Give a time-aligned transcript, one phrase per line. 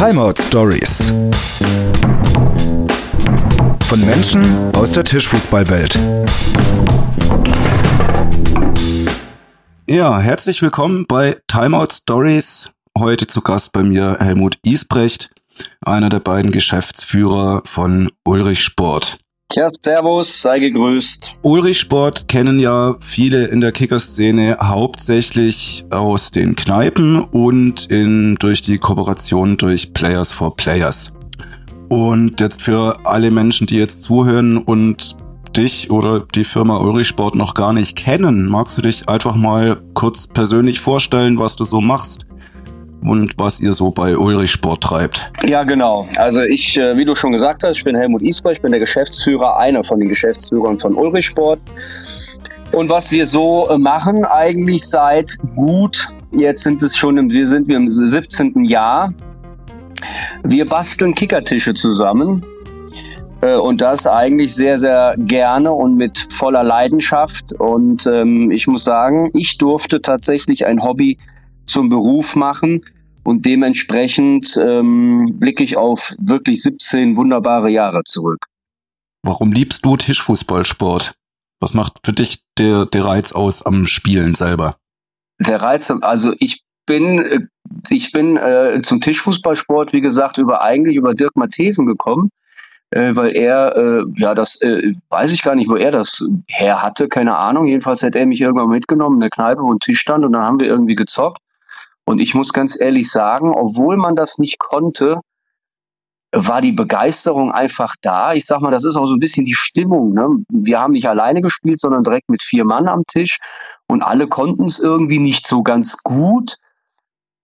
[0.00, 1.12] Timeout Stories.
[3.84, 5.98] Von Menschen aus der Tischfußballwelt.
[9.90, 12.70] Ja, herzlich willkommen bei Timeout Stories.
[12.98, 15.28] Heute zu Gast bei mir Helmut Isbrecht,
[15.84, 19.18] einer der beiden Geschäftsführer von Ulrich Sport.
[19.52, 21.34] Tja, Servus, sei gegrüßt.
[21.42, 28.62] Ulrich Sport kennen ja viele in der Kickerszene hauptsächlich aus den Kneipen und in, durch
[28.62, 31.16] die Kooperation durch Players for Players.
[31.88, 35.16] Und jetzt für alle Menschen, die jetzt zuhören und
[35.56, 39.82] dich oder die Firma Ulrich Sport noch gar nicht kennen, magst du dich einfach mal
[39.94, 42.29] kurz persönlich vorstellen, was du so machst?
[43.02, 45.32] Und was ihr so bei Ulrich Sport treibt.
[45.44, 46.06] Ja, genau.
[46.16, 48.80] Also ich, äh, wie du schon gesagt hast, ich bin Helmut Isber, ich bin der
[48.80, 51.60] Geschäftsführer, einer von den Geschäftsführern von Ulrich Sport.
[52.72, 57.46] Und was wir so äh, machen, eigentlich seit gut, jetzt sind es schon, im, wir
[57.46, 58.64] sind wir im 17.
[58.64, 59.12] Jahr.
[60.44, 62.44] Wir basteln Kickertische zusammen.
[63.40, 67.52] Äh, und das eigentlich sehr, sehr gerne und mit voller Leidenschaft.
[67.54, 71.18] Und ähm, ich muss sagen, ich durfte tatsächlich ein Hobby
[71.70, 72.84] zum Beruf machen.
[73.22, 78.46] Und dementsprechend ähm, blicke ich auf wirklich 17 wunderbare Jahre zurück.
[79.22, 81.14] Warum liebst du Tischfußballsport?
[81.60, 84.76] Was macht für dich der, der Reiz aus am Spielen selber?
[85.38, 87.40] Der Reiz, also ich bin, äh,
[87.90, 92.30] ich bin äh, zum Tischfußballsport, wie gesagt, über eigentlich über Dirk Mathesen gekommen,
[92.90, 96.82] äh, weil er, äh, ja, das äh, weiß ich gar nicht, wo er das her
[96.82, 97.66] hatte, keine Ahnung.
[97.66, 100.42] Jedenfalls hat er mich irgendwann mitgenommen in der Kneipe, wo ein Tisch stand und dann
[100.42, 101.42] haben wir irgendwie gezockt.
[102.10, 105.20] Und ich muss ganz ehrlich sagen, obwohl man das nicht konnte,
[106.32, 108.34] war die Begeisterung einfach da.
[108.34, 110.12] Ich sag mal, das ist auch so ein bisschen die Stimmung.
[110.14, 110.26] Ne?
[110.48, 113.38] Wir haben nicht alleine gespielt, sondern direkt mit vier Mann am Tisch
[113.86, 116.56] und alle konnten es irgendwie nicht so ganz gut.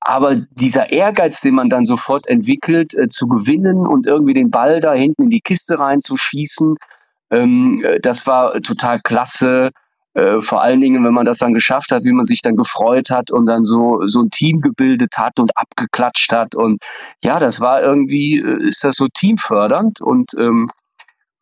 [0.01, 4.81] Aber dieser Ehrgeiz, den man dann sofort entwickelt, äh, zu gewinnen und irgendwie den Ball
[4.81, 6.75] da hinten in die Kiste reinzuschießen,
[7.31, 9.71] ähm, äh, das war total klasse.
[10.17, 13.11] Äh, vor allen Dingen, wenn man das dann geschafft hat, wie man sich dann gefreut
[13.11, 16.55] hat und dann so, so ein Team gebildet hat und abgeklatscht hat.
[16.55, 16.79] Und
[17.23, 20.71] ja, das war irgendwie, äh, ist das so teamfördernd und ähm,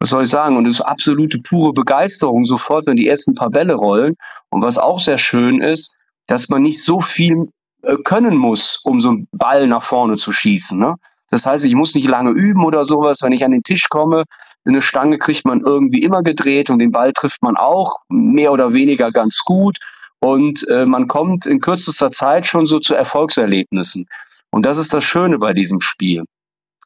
[0.01, 0.57] was soll ich sagen?
[0.57, 4.17] Und es ist absolute pure Begeisterung sofort, wenn die ersten paar Bälle rollen.
[4.51, 5.97] Und was auch sehr schön ist,
[6.27, 7.49] dass man nicht so viel
[7.83, 10.81] äh, können muss, um so einen Ball nach vorne zu schießen.
[10.81, 10.97] Ne?
[11.31, 13.23] Das heißt, ich muss nicht lange üben oder sowas.
[13.23, 14.25] Wenn ich an den Tisch komme,
[14.67, 18.73] eine Stange kriegt man irgendwie immer gedreht und den Ball trifft man auch mehr oder
[18.73, 19.79] weniger ganz gut.
[20.21, 24.07] Und äh, man kommt in kürzester Zeit schon so zu Erfolgserlebnissen.
[24.51, 26.25] Und das ist das Schöne bei diesem Spiel.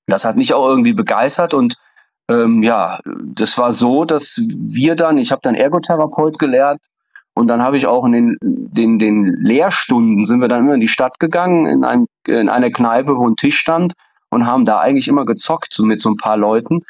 [0.07, 1.77] Das hat mich auch irgendwie begeistert und
[2.31, 6.81] ähm, ja, das war so, dass wir dann, ich habe dann Ergotherapeut gelernt
[7.35, 10.81] und dann habe ich auch in den, den, den Lehrstunden sind wir dann immer in
[10.81, 13.93] die Stadt gegangen, in, ein, in eine Kneipe, wo ein Tisch stand
[14.31, 16.83] und haben da eigentlich immer gezockt so mit so ein paar Leuten.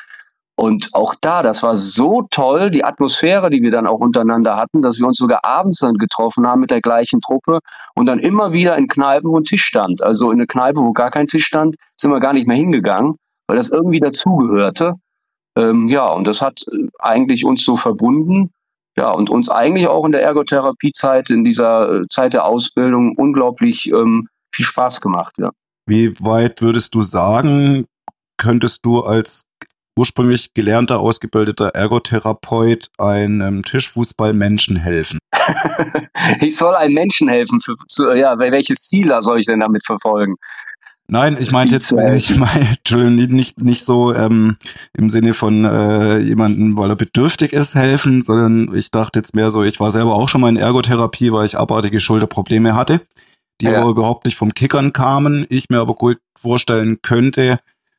[0.58, 4.82] Und auch da, das war so toll, die Atmosphäre, die wir dann auch untereinander hatten,
[4.82, 7.60] dass wir uns sogar abends dann getroffen haben mit der gleichen Truppe
[7.94, 10.02] und dann immer wieder in Kneipen, wo ein Tisch stand.
[10.02, 13.14] Also in eine Kneipe, wo gar kein Tisch stand, sind wir gar nicht mehr hingegangen,
[13.46, 14.94] weil das irgendwie dazugehörte.
[15.54, 18.50] Ähm, ja, und das hat äh, eigentlich uns so verbunden.
[18.96, 23.92] Ja, und uns eigentlich auch in der Ergotherapiezeit, in dieser äh, Zeit der Ausbildung unglaublich
[23.92, 25.52] ähm, viel Spaß gemacht, ja.
[25.86, 27.86] Wie weit würdest du sagen,
[28.38, 29.46] könntest du als
[29.98, 35.18] ursprünglich gelernter, ausgebildeter Ergotherapeut einem Tischfußballmenschen helfen?
[36.40, 37.60] ich soll einem Menschen helfen.
[37.60, 40.36] Für, zu, ja, welches Ziel soll ich denn damit verfolgen?
[41.10, 42.66] Nein, ich meinte jetzt, ich meine,
[43.30, 44.56] nicht, nicht so ähm,
[44.92, 49.50] im Sinne von äh, jemanden, weil er bedürftig ist, helfen, sondern ich dachte jetzt mehr
[49.50, 53.00] so, ich war selber auch schon mal in Ergotherapie, weil ich abartige Schulterprobleme hatte,
[53.62, 53.80] die ja.
[53.80, 55.46] aber überhaupt nicht vom Kickern kamen.
[55.48, 57.56] Ich mir aber gut vorstellen könnte,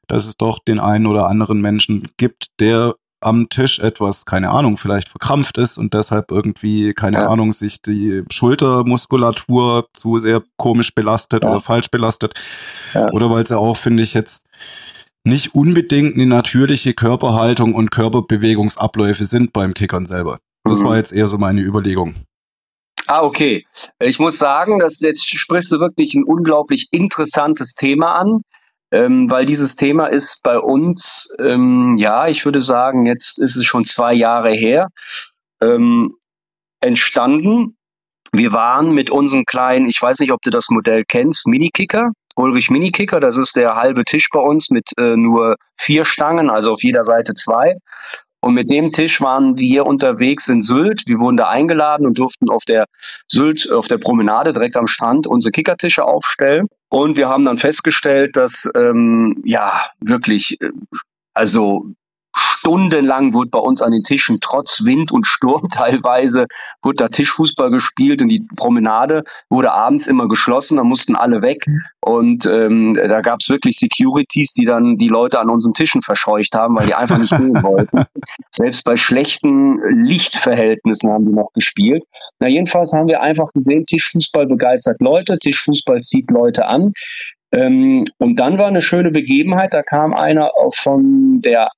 [0.10, 4.78] dass es doch den einen oder anderen Menschen gibt, der am Tisch etwas, keine Ahnung,
[4.78, 7.28] vielleicht verkrampft ist und deshalb irgendwie, keine ja.
[7.28, 11.50] Ahnung, sich die Schultermuskulatur zu sehr komisch belastet ja.
[11.50, 12.34] oder falsch belastet.
[12.94, 13.12] Ja.
[13.12, 14.46] Oder weil es ja auch, finde ich, jetzt
[15.26, 20.40] nicht unbedingt eine natürliche Körperhaltung und Körperbewegungsabläufe sind beim Kickern selber.
[20.64, 20.86] Das mhm.
[20.86, 22.16] war jetzt eher so meine Überlegung.
[23.08, 23.66] Ah, okay.
[24.00, 28.42] Ich muss sagen, dass jetzt sprichst du wirklich ein unglaublich interessantes Thema an
[28.92, 33.66] ähm, weil dieses Thema ist bei uns, ähm, ja, ich würde sagen, jetzt ist es
[33.66, 34.90] schon zwei Jahre her,
[35.62, 36.16] ähm,
[36.82, 37.78] entstanden.
[38.32, 42.70] Wir waren mit unseren kleinen, ich weiß nicht, ob du das Modell kennst, Minikicker, Ulrich
[42.70, 46.84] Minikicker, das ist der halbe Tisch bei uns mit äh, nur vier Stangen, also auf
[46.84, 47.76] jeder Seite zwei.
[48.42, 51.04] Und mit dem Tisch waren wir unterwegs in Sylt.
[51.06, 52.86] Wir wurden da eingeladen und durften auf der
[53.28, 56.68] Sylt, auf der Promenade direkt am Strand unsere Kickertische aufstellen.
[56.90, 60.72] Und wir haben dann festgestellt, dass ähm, ja wirklich, äh,
[61.34, 61.88] also
[62.40, 66.46] Stundenlang wurde bei uns an den Tischen trotz Wind und Sturm teilweise
[66.82, 71.66] wurde da Tischfußball gespielt und die Promenade wurde abends immer geschlossen, da mussten alle weg
[72.02, 76.54] und ähm, da gab es wirklich Securities, die dann die Leute an unseren Tischen verscheucht
[76.54, 78.04] haben, weil die einfach nicht gehen wollten.
[78.52, 82.04] Selbst bei schlechten Lichtverhältnissen haben die noch gespielt.
[82.40, 86.94] Na jedenfalls haben wir einfach gesehen, Tischfußball begeistert Leute, Tischfußball zieht Leute an.
[87.52, 91.70] Ähm, und dann war eine schöne Begebenheit, da kam einer von der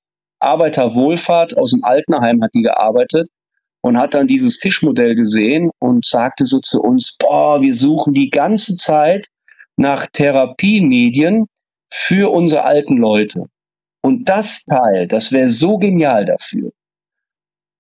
[0.42, 3.30] Arbeiterwohlfahrt aus dem Altenheim hat die gearbeitet
[3.82, 8.30] und hat dann dieses Tischmodell gesehen und sagte so zu uns, boah, wir suchen die
[8.30, 9.28] ganze Zeit
[9.78, 11.48] nach Therapiemedien
[11.92, 13.46] für unsere alten Leute.
[14.02, 16.72] Und das Teil, das wäre so genial dafür.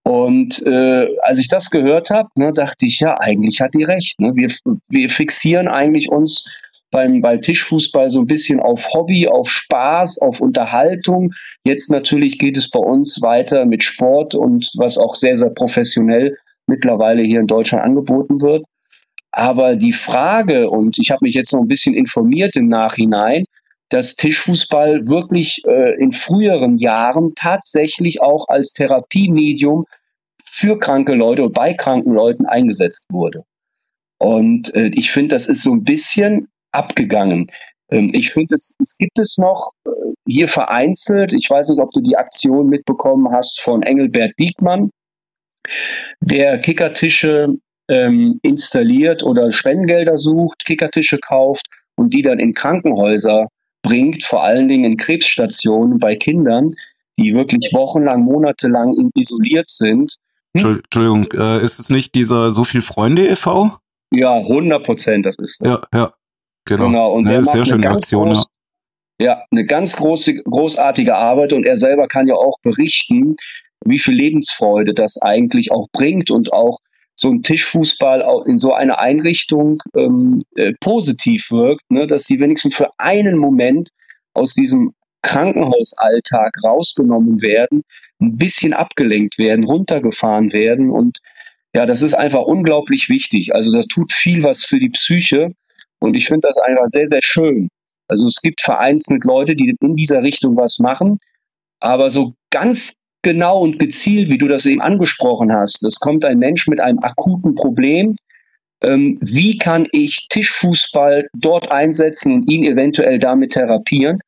[0.04, 4.20] Und äh, als ich das gehört habe, ne, dachte ich, ja, eigentlich hat die recht.
[4.20, 4.36] Ne?
[4.36, 4.52] Wir,
[4.90, 6.52] wir fixieren eigentlich uns
[6.92, 11.32] beim, beim Tischfußball so ein bisschen auf Hobby, auf Spaß, auf Unterhaltung.
[11.64, 16.38] Jetzt natürlich geht es bei uns weiter mit Sport und was auch sehr, sehr professionell
[16.68, 18.66] mittlerweile hier in Deutschland angeboten wird.
[19.32, 23.46] Aber die Frage, und ich habe mich jetzt noch ein bisschen informiert im Nachhinein,
[23.90, 29.86] dass Tischfußball wirklich äh, in früheren Jahren tatsächlich auch als Therapiemedium
[30.46, 33.44] für kranke Leute oder bei kranken Leuten eingesetzt wurde.
[34.18, 37.48] Und äh, ich finde, das ist so ein bisschen abgegangen.
[37.90, 39.90] Ähm, ich finde, es, es gibt es noch äh,
[40.26, 41.34] hier vereinzelt.
[41.34, 44.90] Ich weiß nicht, ob du die Aktion mitbekommen hast von Engelbert Diekmann,
[46.22, 47.56] der Kickertische
[47.90, 53.48] ähm, installiert oder Spendengelder sucht, Kickertische kauft und die dann in Krankenhäuser
[53.84, 56.74] bringt, vor allen Dingen in Krebsstationen bei Kindern,
[57.20, 60.18] die wirklich wochenlang, monatelang isoliert sind.
[60.58, 60.82] Hm?
[60.84, 63.78] Entschuldigung, äh, ist es nicht dieser So viel Freunde e.V.?
[64.14, 65.68] Ja, 100 Prozent, das ist das.
[65.68, 66.14] Ja, ja.
[66.66, 66.88] Genau.
[66.88, 67.14] genau.
[67.14, 68.34] Und ja, der sehr schöne Aktion.
[68.34, 68.46] Groß,
[69.20, 69.44] ja.
[69.52, 73.36] eine ganz große, großartige Arbeit und er selber kann ja auch berichten,
[73.86, 76.80] wie viel Lebensfreude das eigentlich auch bringt und auch
[77.16, 82.40] so ein Tischfußball auch in so einer Einrichtung ähm, äh, positiv wirkt, ne, dass sie
[82.40, 83.90] wenigstens für einen Moment
[84.34, 87.84] aus diesem Krankenhausalltag rausgenommen werden,
[88.20, 91.20] ein bisschen abgelenkt werden, runtergefahren werden und
[91.74, 93.56] ja, das ist einfach unglaublich wichtig.
[93.56, 95.54] Also das tut viel was für die Psyche
[96.02, 97.70] und ich finde das einfach sehr, sehr schön.
[98.08, 101.20] Also es gibt vereinzelt Leute, die in dieser Richtung was machen,
[101.80, 106.40] aber so ganz genau und gezielt, wie du das eben angesprochen hast, es kommt ein
[106.40, 108.16] Mensch mit einem akuten Problem.
[108.84, 114.20] Ähm, wie kann ich Tischfußball dort einsetzen und ihn eventuell damit therapieren?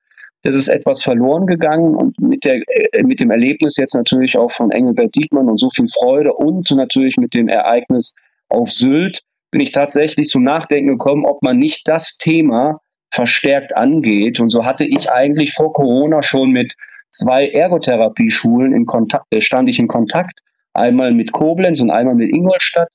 [0.43, 4.51] Das ist etwas verloren gegangen und mit, der, äh, mit dem Erlebnis jetzt natürlich auch
[4.51, 8.13] von Engelbert Diekmann und so viel Freude und natürlich mit dem Ereignis
[8.49, 12.79] auf Sylt bin ich tatsächlich zum Nachdenken gekommen, ob man nicht das Thema
[13.11, 14.39] verstärkt angeht.
[14.39, 16.73] Und so hatte ich eigentlich vor Corona schon mit
[17.11, 20.39] zwei Ergotherapieschulen in Kontakt, äh, stand ich in Kontakt.
[20.73, 22.89] Einmal mit Koblenz und einmal mit Ingolstadt.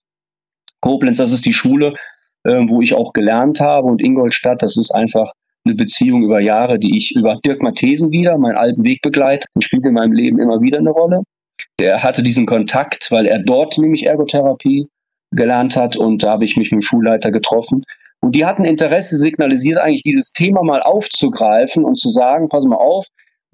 [0.81, 1.94] Koblenz, das ist die Schule,
[2.43, 3.87] äh, wo ich auch gelernt habe.
[3.87, 5.32] Und Ingolstadt, das ist einfach
[5.64, 9.94] eine Beziehung über Jahre, die ich über Dirk Mathesen wieder, meinen alten Wegbegleiter, spielt in
[9.94, 11.22] meinem Leben immer wieder eine Rolle.
[11.78, 14.88] Der hatte diesen Kontakt, weil er dort nämlich Ergotherapie
[15.31, 17.85] gelernt hat und da habe ich mich mit dem Schulleiter getroffen.
[18.21, 22.77] Und die hatten Interesse signalisiert, eigentlich dieses Thema mal aufzugreifen und zu sagen, pass mal
[22.77, 23.06] auf,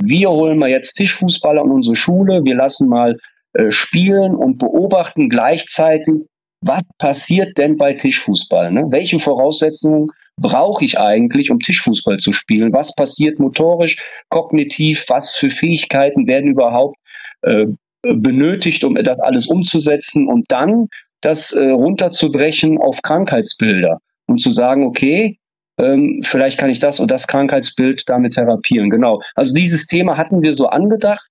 [0.03, 3.17] wir holen mal jetzt Tischfußballer an unsere Schule, wir lassen mal
[3.55, 6.15] äh, spielen und beobachten gleichzeitig,
[6.61, 8.73] was passiert denn bei Tischfußball?
[8.73, 8.87] Ne?
[8.89, 10.09] Welche Voraussetzungen
[10.41, 12.73] brauche ich eigentlich, um Tischfußball zu spielen?
[12.73, 15.05] Was passiert motorisch, kognitiv?
[15.09, 16.97] Was für Fähigkeiten werden überhaupt
[17.43, 17.67] äh,
[18.03, 20.27] benötigt, um das alles umzusetzen?
[20.27, 20.89] Und dann
[21.25, 25.39] das äh, runterzubrechen auf Krankheitsbilder und zu sagen, okay,
[25.79, 28.91] ähm, vielleicht kann ich das und das Krankheitsbild damit therapieren.
[28.91, 29.21] Genau.
[29.35, 31.27] Also dieses Thema hatten wir so angedacht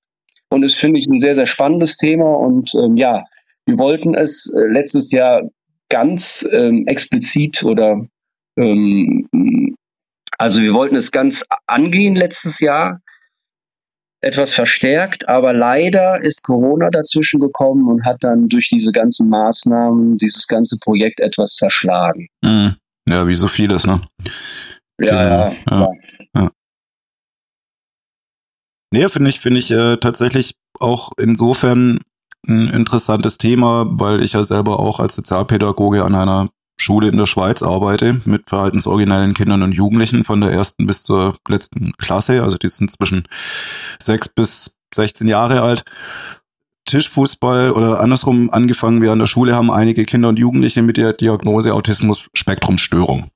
[0.49, 3.23] und es finde ich ein sehr, sehr spannendes Thema und ähm, ja,
[3.65, 5.43] wir wollten es äh, letztes Jahr
[5.89, 8.05] ganz ähm, explizit oder
[8.57, 9.27] ähm,
[10.37, 12.99] also wir wollten es ganz angehen letztes Jahr
[14.23, 20.17] etwas verstärkt, aber leider ist Corona dazwischen gekommen und hat dann durch diese ganzen Maßnahmen
[20.17, 22.27] dieses ganze Projekt etwas zerschlagen.
[22.41, 22.75] Mhm.
[23.07, 23.99] Ja, wie so vieles, ne?
[24.99, 25.55] Ja, genau.
[25.69, 25.89] ja.
[26.35, 26.41] ja.
[26.41, 26.51] ja.
[28.91, 31.99] Nee, finde ich, finde ich äh, tatsächlich auch insofern
[32.47, 37.25] ein interessantes Thema, weil ich ja selber auch als Sozialpädagoge an einer Schule in der
[37.25, 42.43] Schweiz arbeite mit verhaltensoriginellen Kindern und Jugendlichen von der ersten bis zur letzten Klasse.
[42.43, 43.27] Also die sind zwischen
[43.99, 45.83] sechs bis 16 Jahre alt.
[46.85, 51.13] Tischfußball oder andersrum angefangen, wir an der Schule haben einige Kinder und Jugendliche mit der
[51.13, 53.29] Diagnose Autismus-Spektrumstörung.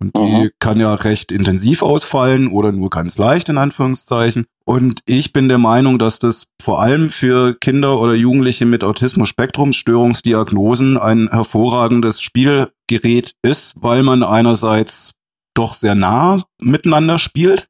[0.00, 0.50] Und die mhm.
[0.58, 4.46] kann ja recht intensiv ausfallen oder nur ganz leicht in Anführungszeichen.
[4.64, 10.96] Und ich bin der Meinung, dass das vor allem für Kinder oder Jugendliche mit Autismus-Spektrumstörungsdiagnosen
[10.96, 15.16] ein hervorragendes Spielgerät ist, weil man einerseits
[15.54, 17.68] doch sehr nah miteinander spielt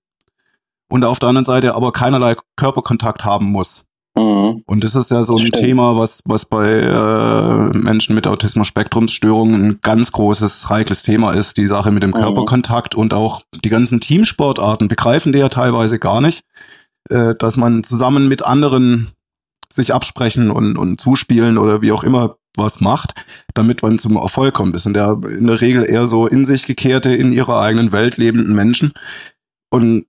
[0.89, 3.87] und auf der anderen Seite aber keinerlei Körperkontakt haben muss.
[4.21, 4.62] Mhm.
[4.67, 5.65] Und das ist ja so ein Stimmt.
[5.65, 11.67] Thema, was, was bei äh, Menschen mit Autismus-Spektrumsstörungen ein ganz großes, heikles Thema ist, die
[11.67, 12.15] Sache mit dem mhm.
[12.15, 16.45] Körperkontakt und auch die ganzen Teamsportarten begreifen die ja teilweise gar nicht,
[17.09, 19.09] äh, dass man zusammen mit anderen
[19.73, 23.25] sich absprechen und, und zuspielen oder wie auch immer was macht,
[23.55, 24.75] damit man zum Erfolg kommt.
[24.75, 28.17] Das sind ja in der Regel eher so in sich gekehrte, in ihrer eigenen Welt
[28.17, 28.93] lebenden Menschen.
[29.71, 30.07] Und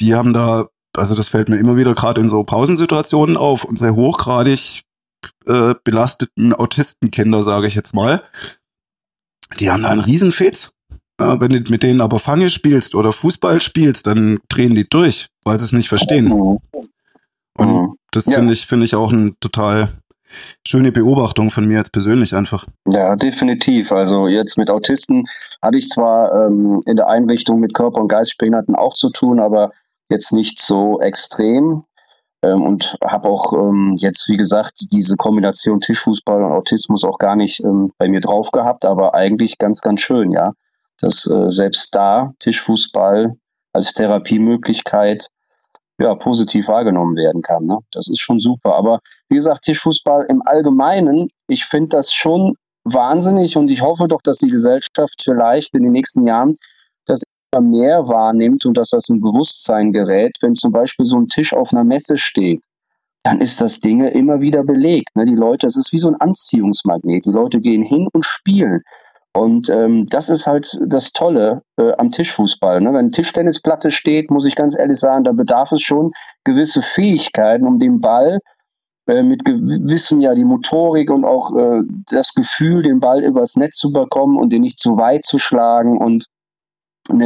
[0.00, 3.94] die haben da also das fällt mir immer wieder gerade in so Pausensituationen auf, unsere
[3.94, 4.82] hochgradig
[5.46, 8.22] äh, belasteten Autistenkinder, sage ich jetzt mal,
[9.58, 10.72] die haben da einen Riesenfetz.
[11.20, 15.28] Ja, wenn du mit denen aber Fange spielst oder Fußball spielst, dann drehen die durch,
[15.44, 16.24] weil sie es nicht verstehen.
[16.24, 16.58] Mhm.
[17.56, 17.94] Und mhm.
[18.10, 18.34] das ja.
[18.34, 19.88] finde ich, finde ich auch eine total
[20.66, 22.66] schöne Beobachtung von mir jetzt persönlich einfach.
[22.88, 23.92] Ja, definitiv.
[23.92, 25.24] Also jetzt mit Autisten
[25.62, 29.70] hatte ich zwar ähm, in der Einrichtung mit Körper- und Geistbehinderten auch zu tun, aber
[30.08, 31.84] jetzt nicht so extrem
[32.42, 37.36] ähm, und habe auch ähm, jetzt, wie gesagt, diese Kombination Tischfußball und Autismus auch gar
[37.36, 40.52] nicht ähm, bei mir drauf gehabt, aber eigentlich ganz, ganz schön, ja,
[41.00, 43.34] dass äh, selbst da Tischfußball
[43.72, 45.28] als Therapiemöglichkeit
[45.98, 47.66] ja, positiv wahrgenommen werden kann.
[47.66, 47.78] Ne?
[47.92, 48.74] Das ist schon super.
[48.74, 54.20] Aber wie gesagt, Tischfußball im Allgemeinen, ich finde das schon wahnsinnig und ich hoffe doch,
[54.22, 56.56] dass die Gesellschaft vielleicht in den nächsten Jahren
[57.60, 61.72] mehr wahrnimmt und dass das ein Bewusstsein gerät, wenn zum Beispiel so ein Tisch auf
[61.72, 62.62] einer Messe steht,
[63.22, 65.16] dann ist das Ding immer wieder belegt.
[65.16, 65.24] Ne?
[65.24, 67.24] Die Leute, es ist wie so ein Anziehungsmagnet.
[67.24, 68.82] Die Leute gehen hin und spielen.
[69.36, 72.80] Und ähm, das ist halt das Tolle äh, am Tischfußball.
[72.80, 72.90] Ne?
[72.90, 76.12] Wenn eine Tischtennisplatte steht, muss ich ganz ehrlich sagen, da bedarf es schon
[76.44, 78.38] gewisse Fähigkeiten, um den Ball
[79.06, 83.76] äh, mit gewissen ja die Motorik und auch äh, das Gefühl, den Ball übers Netz
[83.76, 86.26] zu bekommen und den nicht zu weit zu schlagen und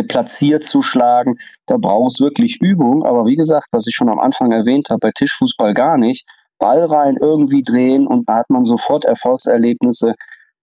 [0.09, 1.39] platziert zu schlagen.
[1.67, 3.05] Da braucht es wirklich Übung.
[3.05, 6.27] Aber wie gesagt, was ich schon am Anfang erwähnt habe, bei Tischfußball gar nicht.
[6.59, 10.15] Ball rein irgendwie drehen und da hat man sofort Erfolgserlebnisse.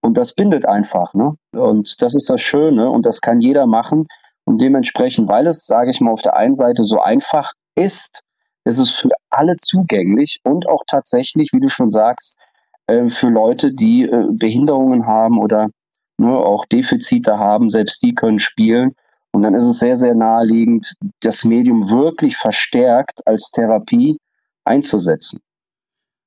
[0.02, 1.14] Und das bindet einfach.
[1.14, 1.34] Ne?
[1.52, 4.06] Und das ist das Schöne und das kann jeder machen.
[4.44, 8.20] Und dementsprechend, weil es, sage ich mal, auf der einen Seite so einfach ist,
[8.64, 12.38] ist es für alle zugänglich und auch tatsächlich, wie du schon sagst,
[12.86, 15.68] äh, für Leute, die äh, Behinderungen haben oder
[16.18, 18.94] ne, auch Defizite haben, selbst die können spielen.
[19.36, 24.16] Und dann ist es sehr, sehr naheliegend, das Medium wirklich verstärkt als Therapie
[24.64, 25.40] einzusetzen.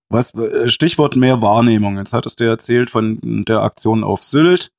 [0.09, 1.97] Was äh, Stichwort mehr Wahrnehmung.
[1.97, 4.69] Jetzt hattest du erzählt von der Aktion auf Sylt,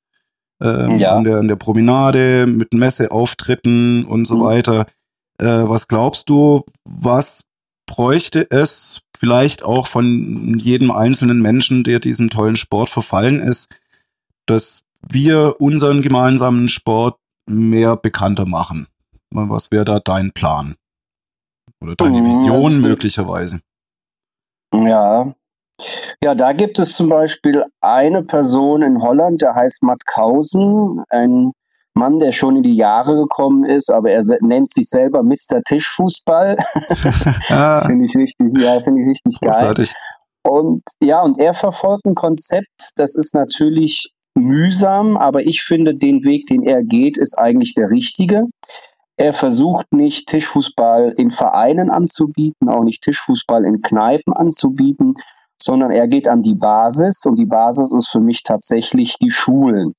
[0.63, 1.17] äh, ja.
[1.17, 4.43] an, der, an der Promenade mit Messeauftritten und so mhm.
[4.43, 4.85] weiter.
[5.37, 7.43] Äh, was glaubst du, was
[7.85, 13.75] bräuchte es vielleicht auch von jedem einzelnen Menschen, der diesem tollen Sport verfallen ist,
[14.45, 17.17] dass wir unseren gemeinsamen Sport
[17.51, 18.87] mehr bekannter machen?
[19.31, 20.75] Was wäre da dein Plan?
[21.81, 23.61] Oder deine hm, Vision möglicherweise?
[24.73, 25.33] Ja.
[26.23, 31.51] Ja, da gibt es zum Beispiel eine Person in Holland, der heißt Matt Kausen, ein
[31.93, 35.61] Mann, der schon in die Jahre gekommen ist, aber er nennt sich selber Mr.
[35.65, 36.57] Tischfußball.
[37.49, 39.87] das finde ich richtig, ja, finde ich richtig geil.
[40.43, 46.23] Und ja, und er verfolgt ein Konzept, das ist natürlich mühsam, aber ich finde, den
[46.23, 48.45] Weg, den er geht, ist eigentlich der richtige.
[49.17, 55.13] Er versucht nicht Tischfußball in Vereinen anzubieten, auch nicht Tischfußball in Kneipen anzubieten,
[55.61, 59.93] sondern er geht an die Basis und die Basis ist für mich tatsächlich die Schulen.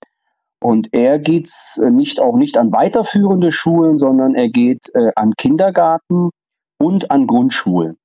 [0.60, 1.50] Und er geht
[1.90, 6.30] nicht auch nicht an weiterführende Schulen, sondern er geht äh, an Kindergarten
[6.78, 7.96] und an Grundschulen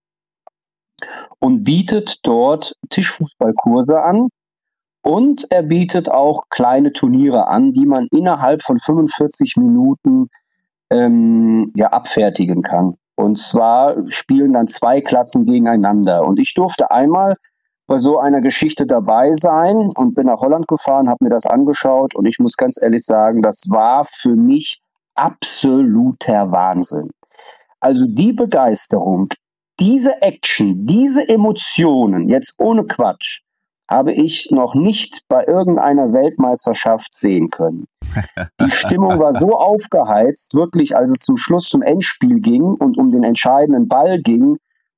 [1.39, 4.29] und bietet dort Tischfußballkurse an,
[5.07, 10.27] und er bietet auch kleine Turniere an, die man innerhalb von 45 Minuten
[10.89, 12.97] ähm, ja, abfertigen kann.
[13.15, 16.25] Und zwar spielen dann zwei Klassen gegeneinander.
[16.25, 17.37] Und ich durfte einmal
[17.87, 22.13] bei so einer Geschichte dabei sein und bin nach Holland gefahren, habe mir das angeschaut
[22.13, 24.81] und ich muss ganz ehrlich sagen, das war für mich
[25.15, 27.11] absoluter Wahnsinn.
[27.79, 29.29] Also die Begeisterung,
[29.79, 33.39] diese Action, diese Emotionen, jetzt ohne Quatsch,
[33.89, 37.85] habe ich noch nicht bei irgendeiner Weltmeisterschaft sehen können.
[38.61, 43.11] Die Stimmung war so aufgeheizt, wirklich, als es zum Schluss zum Endspiel ging und um
[43.11, 44.57] den entscheidenden Ball ging,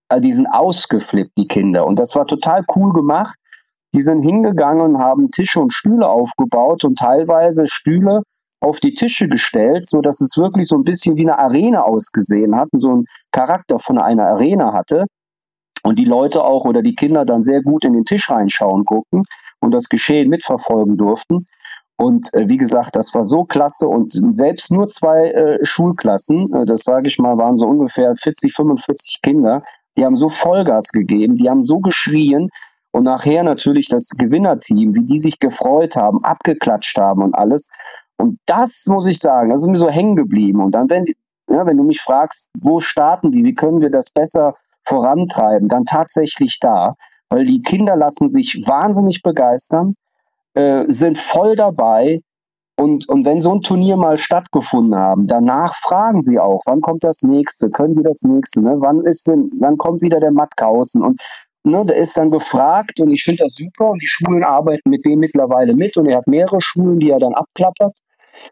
[0.09, 1.85] also die sind ausgeflippt, die Kinder.
[1.85, 3.37] Und das war total cool gemacht.
[3.93, 8.23] Die sind hingegangen und haben Tische und Stühle aufgebaut und teilweise Stühle
[8.59, 12.55] auf die Tische gestellt, so dass es wirklich so ein bisschen wie eine Arena ausgesehen
[12.55, 15.05] hat, so einen Charakter von einer Arena hatte.
[15.83, 19.23] Und die Leute auch oder die Kinder dann sehr gut in den Tisch reinschauen guckten
[19.59, 21.45] und das Geschehen mitverfolgen durften.
[21.97, 26.65] Und äh, wie gesagt, das war so klasse und selbst nur zwei äh, Schulklassen, äh,
[26.65, 29.63] das sage ich mal, waren so ungefähr 40, 45 Kinder,
[29.97, 32.49] die haben so Vollgas gegeben, die haben so geschrien
[32.91, 37.69] und nachher natürlich das Gewinnerteam, wie die sich gefreut haben, abgeklatscht haben und alles.
[38.17, 40.61] Und das muss ich sagen, das ist mir so hängen geblieben.
[40.61, 41.05] Und dann, wenn,
[41.49, 44.55] ja, wenn du mich fragst, wo starten die, wie können wir das besser
[44.85, 46.95] vorantreiben, dann tatsächlich da,
[47.29, 49.93] weil die Kinder lassen sich wahnsinnig begeistern,
[50.55, 52.19] äh, sind voll dabei.
[52.77, 57.03] Und, und wenn so ein Turnier mal stattgefunden haben, danach fragen sie auch, wann kommt
[57.03, 58.77] das nächste, können wir das nächste, ne?
[58.79, 61.21] wann ist denn, wann kommt wieder der Mattkausen und
[61.65, 65.05] ne, der ist dann gefragt und ich finde das super und die Schulen arbeiten mit
[65.05, 67.99] dem mittlerweile mit und er hat mehrere Schulen, die er dann abklappert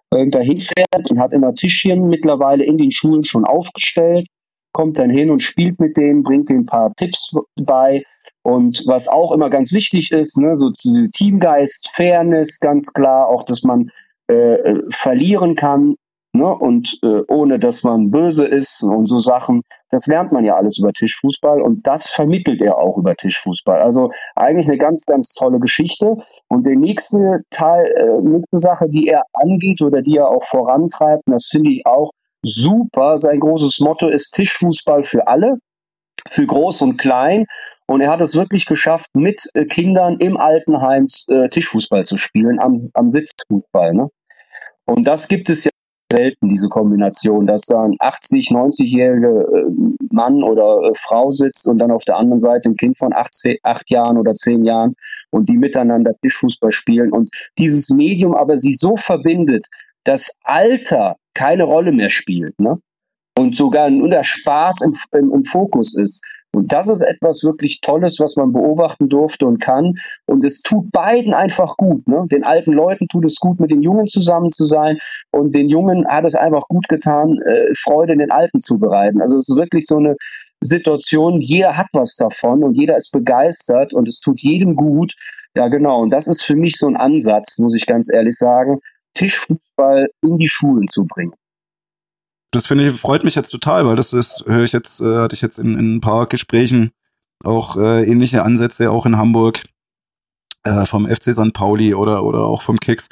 [0.10, 4.28] dahin fährt und hat immer Tischchen mittlerweile in den Schulen schon aufgestellt,
[4.78, 8.04] kommt dann hin und spielt mit denen, bringt denen ein paar Tipps bei.
[8.44, 13.64] Und was auch immer ganz wichtig ist, ne, so Teamgeist, Fairness, ganz klar, auch dass
[13.64, 13.90] man
[14.28, 15.96] äh verlieren kann,
[16.38, 16.56] Ne?
[16.56, 20.78] Und äh, ohne dass man böse ist und so Sachen, das lernt man ja alles
[20.78, 23.82] über Tischfußball und das vermittelt er auch über Tischfußball.
[23.82, 26.18] Also eigentlich eine ganz, ganz tolle Geschichte.
[26.48, 31.24] Und der nächste Teil, äh, nächste Sache, die er angeht oder die er auch vorantreibt,
[31.26, 32.12] und das finde ich auch
[32.48, 33.18] super.
[33.18, 35.58] Sein großes Motto ist Tischfußball für alle,
[36.30, 37.46] für groß und klein.
[37.88, 42.60] Und er hat es wirklich geschafft, mit äh, Kindern im Altenheim äh, Tischfußball zu spielen,
[42.60, 43.94] am, am Sitzfußball.
[43.94, 44.10] Ne?
[44.86, 45.72] Und das gibt es ja
[46.12, 49.66] selten, diese Kombination, dass da ein 80, 90-jähriger äh,
[50.12, 53.90] Mann oder Frau sitzt und dann auf der anderen Seite ein Kind von acht, acht
[53.90, 54.96] Jahren oder zehn Jahren
[55.32, 59.68] und die miteinander Tischfußball spielen und dieses Medium aber sie so verbindet,
[60.04, 62.80] dass Alter keine Rolle mehr spielt, ne?
[63.38, 66.24] Und sogar nur der Spaß im, im, im Fokus ist.
[66.58, 69.94] Und das ist etwas wirklich Tolles, was man beobachten durfte und kann.
[70.26, 72.08] Und es tut beiden einfach gut.
[72.08, 72.26] Ne?
[72.32, 74.98] Den alten Leuten tut es gut, mit den Jungen zusammen zu sein.
[75.32, 79.22] Und den Jungen hat es einfach gut getan, äh, Freude in den Alten zu bereiten.
[79.22, 80.16] Also es ist wirklich so eine
[80.62, 85.14] Situation, jeder hat was davon und jeder ist begeistert und es tut jedem gut.
[85.56, 86.02] Ja, genau.
[86.02, 88.80] Und das ist für mich so ein Ansatz, muss ich ganz ehrlich sagen,
[89.18, 91.34] Tischfußball in die Schulen zu bringen
[92.52, 95.36] das finde ich, freut mich jetzt total, weil das ist, höre ich jetzt, äh, hatte
[95.36, 96.92] ich jetzt in, in ein paar Gesprächen
[97.44, 99.64] auch äh, ähnliche Ansätze, auch in Hamburg,
[100.64, 101.54] äh, vom FC St.
[101.54, 103.10] Pauli oder, oder auch vom Kicks,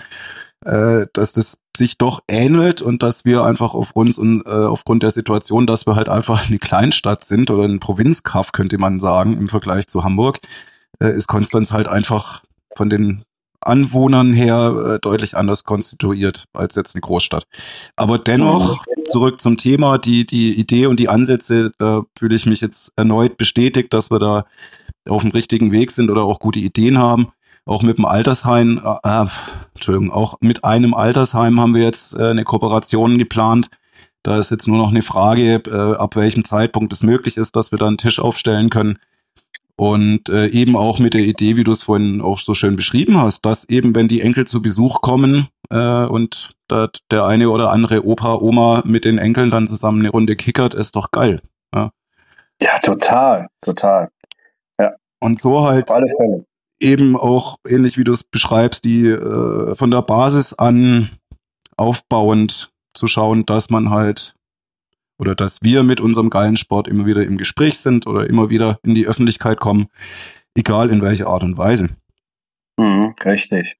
[0.66, 5.04] äh, dass das sich doch ähnelt und dass wir einfach auf uns und äh, aufgrund
[5.04, 9.38] der Situation, dass wir halt einfach eine Kleinstadt sind oder ein Provinzkaff, könnte man sagen,
[9.38, 10.40] im Vergleich zu Hamburg,
[11.00, 12.44] äh, ist Konstanz halt einfach
[12.76, 13.26] von den
[13.66, 17.46] Anwohnern her äh, deutlich anders konstituiert als jetzt eine Großstadt.
[17.96, 22.62] Aber dennoch, zurück zum Thema, die, die Idee und die Ansätze, da fühle ich mich
[22.62, 24.46] jetzt erneut bestätigt, dass wir da
[25.08, 27.30] auf dem richtigen Weg sind oder auch gute Ideen haben.
[27.66, 29.28] Auch mit dem Altersheim, äh, äh
[29.74, 33.70] Entschuldigung, auch mit einem Altersheim haben wir jetzt äh, eine Kooperation geplant.
[34.24, 37.72] Da ist jetzt nur noch eine Frage, äh, ab welchem Zeitpunkt es möglich ist, dass
[37.72, 38.98] wir da einen Tisch aufstellen können
[39.78, 43.20] und äh, eben auch mit der Idee, wie du es vorhin auch so schön beschrieben
[43.20, 47.72] hast, dass eben, wenn die Enkel zu Besuch kommen äh, und da der eine oder
[47.72, 51.42] andere Opa, Oma mit den Enkeln dann zusammen eine Runde kickert, ist doch geil.
[51.74, 51.92] Ja,
[52.62, 54.10] ja total, total.
[54.80, 54.94] Ja.
[55.20, 55.90] Und so halt
[56.80, 61.10] eben auch, ähnlich wie du es beschreibst, die äh, von der Basis an
[61.78, 64.35] aufbauend zu schauen, dass man halt
[65.18, 68.80] oder dass wir mit unserem geilen Sport immer wieder im Gespräch sind oder immer wieder
[68.84, 69.88] in die Öffentlichkeit kommen,
[70.56, 71.90] egal in welcher Art und Weise.
[72.78, 73.78] Mhm, richtig.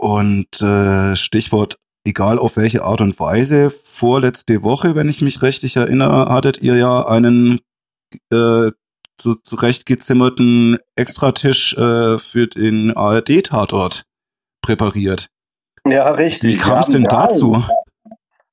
[0.00, 5.76] Und äh, Stichwort, egal auf welche Art und Weise, vorletzte Woche, wenn ich mich richtig
[5.76, 7.60] erinnere, hattet ihr ja einen
[8.32, 8.70] äh,
[9.16, 14.04] zu, zurechtgezimmerten Extratisch äh, für den ARD-Tatort
[14.62, 15.28] präpariert.
[15.86, 16.54] Ja, richtig.
[16.54, 17.62] Wie kam es denn dazu?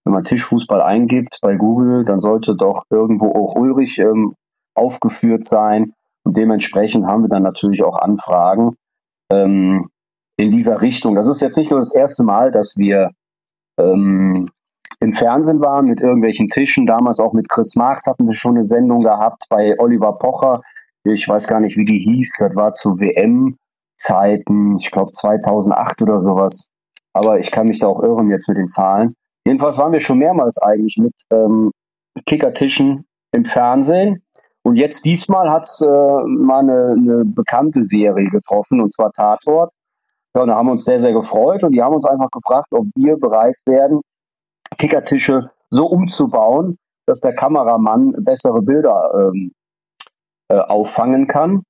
[0.06, 4.36] Wenn man Tischfußball eingibt bei Google, dann sollte doch irgendwo auch Ulrich ähm,
[4.76, 5.94] aufgeführt sein.
[6.24, 8.76] Und dementsprechend haben wir dann natürlich auch Anfragen
[9.32, 9.90] ähm,
[10.38, 11.16] in dieser Richtung.
[11.16, 13.10] Das ist jetzt nicht nur das erste Mal, dass wir
[13.80, 14.50] ähm,
[15.00, 16.86] im Fernsehen waren mit irgendwelchen Tischen.
[16.86, 20.62] Damals auch mit Chris Marx hatten wir schon eine Sendung gehabt bei Oliver Pocher.
[21.04, 22.38] Ich weiß gar nicht, wie die hieß.
[22.40, 26.70] Das war zu WM-Zeiten, ich glaube 2008 oder sowas.
[27.14, 29.16] Aber ich kann mich da auch irren jetzt mit den Zahlen.
[29.46, 31.72] Jedenfalls waren wir schon mehrmals eigentlich mit ähm,
[32.26, 34.24] Kickertischen im Fernsehen.
[34.64, 39.72] Und jetzt diesmal hat es äh, mal eine, eine, bekannte Serie getroffen, und zwar Tatort.
[40.36, 42.68] Ja, und da haben wir uns sehr, sehr gefreut und die haben uns einfach gefragt,
[42.72, 44.02] ob wir bereit werden,
[44.78, 49.52] Kickertische so umzubauen, dass der Kameramann bessere Bilder ähm,
[50.50, 51.64] äh, auffangen kann.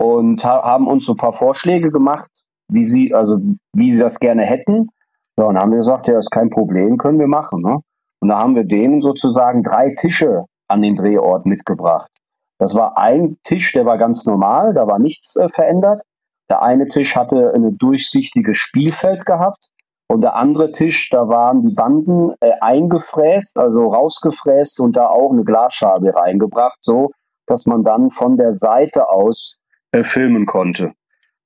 [0.00, 2.30] Und ha haben uns so ein paar Vorschläge gemacht,
[2.70, 3.40] wie sie, also
[3.72, 4.90] wie sie das gerne hätten.
[5.38, 7.60] Ja, und haben wir gesagt, ja, ist kein Problem, können wir machen.
[7.60, 7.78] Ne?
[8.20, 12.10] Und da haben wir denen sozusagen drei Tische an den Drehort mitgebracht.
[12.58, 16.02] Das war ein Tisch, der war ganz normal, da war nichts äh, verändert.
[16.50, 19.68] Der eine Tisch hatte ein durchsichtiges Spielfeld gehabt
[20.08, 25.30] und der andere Tisch, da waren die Banden äh, eingefräst, also rausgefräst und da auch
[25.30, 27.12] eine Glasscheibe reingebracht, so
[27.46, 29.58] dass man dann von der Seite aus
[29.92, 30.94] äh, filmen konnte.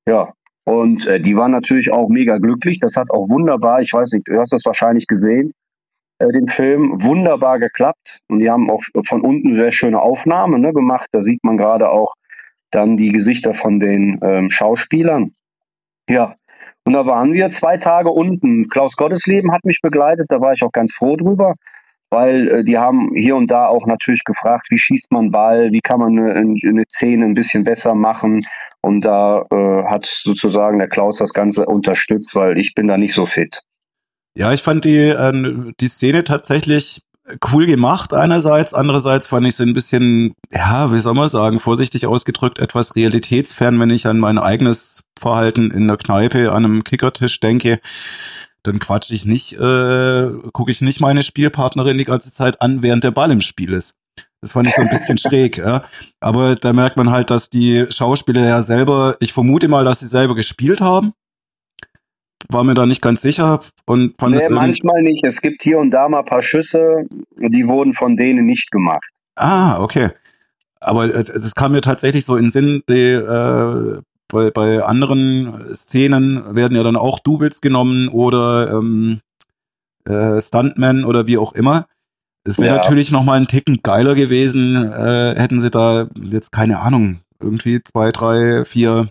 [0.07, 0.33] Ja,
[0.65, 2.79] und äh, die waren natürlich auch mega glücklich.
[2.81, 5.53] Das hat auch wunderbar, ich weiß nicht, du hast das wahrscheinlich gesehen,
[6.19, 8.21] äh, den Film, wunderbar geklappt.
[8.29, 11.09] Und die haben auch von unten sehr schöne Aufnahmen ne, gemacht.
[11.13, 12.15] Da sieht man gerade auch
[12.71, 15.35] dann die Gesichter von den ähm, Schauspielern.
[16.09, 16.37] Ja,
[16.85, 18.69] und da waren wir zwei Tage unten.
[18.69, 21.55] Klaus Gottesleben hat mich begleitet, da war ich auch ganz froh drüber
[22.13, 25.81] weil äh, die haben hier und da auch natürlich gefragt, wie schießt man Ball, wie
[25.81, 28.43] kann man eine, eine Szene ein bisschen besser machen.
[28.83, 33.15] Und da äh, hat sozusagen der Klaus das Ganze unterstützt, weil ich bin da nicht
[33.15, 33.63] so fit.
[34.37, 37.03] Ja, ich fand die, äh, die Szene tatsächlich
[37.53, 42.07] cool gemacht einerseits, andererseits fand ich sie ein bisschen, ja, wie soll man sagen, vorsichtig
[42.07, 47.39] ausgedrückt, etwas realitätsfern, wenn ich an mein eigenes Verhalten in der Kneipe an einem Kickertisch
[47.39, 47.79] denke
[48.63, 53.05] dann quatsch ich nicht, äh, gucke ich nicht meine Spielpartnerin die ganze Zeit an, während
[53.05, 53.95] der Ball im Spiel ist.
[54.43, 55.85] Das fand ich so ein bisschen schräg, ja.
[56.21, 60.07] Aber da merkt man halt, dass die Schauspieler ja selber, ich vermute mal, dass sie
[60.07, 61.13] selber gespielt haben.
[62.49, 65.25] War mir da nicht ganz sicher und fand nee, es manchmal nicht.
[65.25, 67.07] Es gibt hier und da mal ein paar Schüsse,
[67.39, 69.09] die wurden von denen nicht gemacht.
[69.37, 70.11] Ah, okay.
[70.81, 76.57] Aber es kam mir tatsächlich so in den Sinn, die äh, bei, bei anderen Szenen
[76.57, 79.21] werden ja dann auch Doubles genommen oder ähm,
[80.05, 81.87] äh, Stuntmen oder wie auch immer.
[82.45, 82.77] Es wäre ja.
[82.77, 87.83] natürlich noch mal ein Ticken geiler gewesen, äh, hätten sie da jetzt keine Ahnung irgendwie
[87.83, 89.09] zwei, drei, vier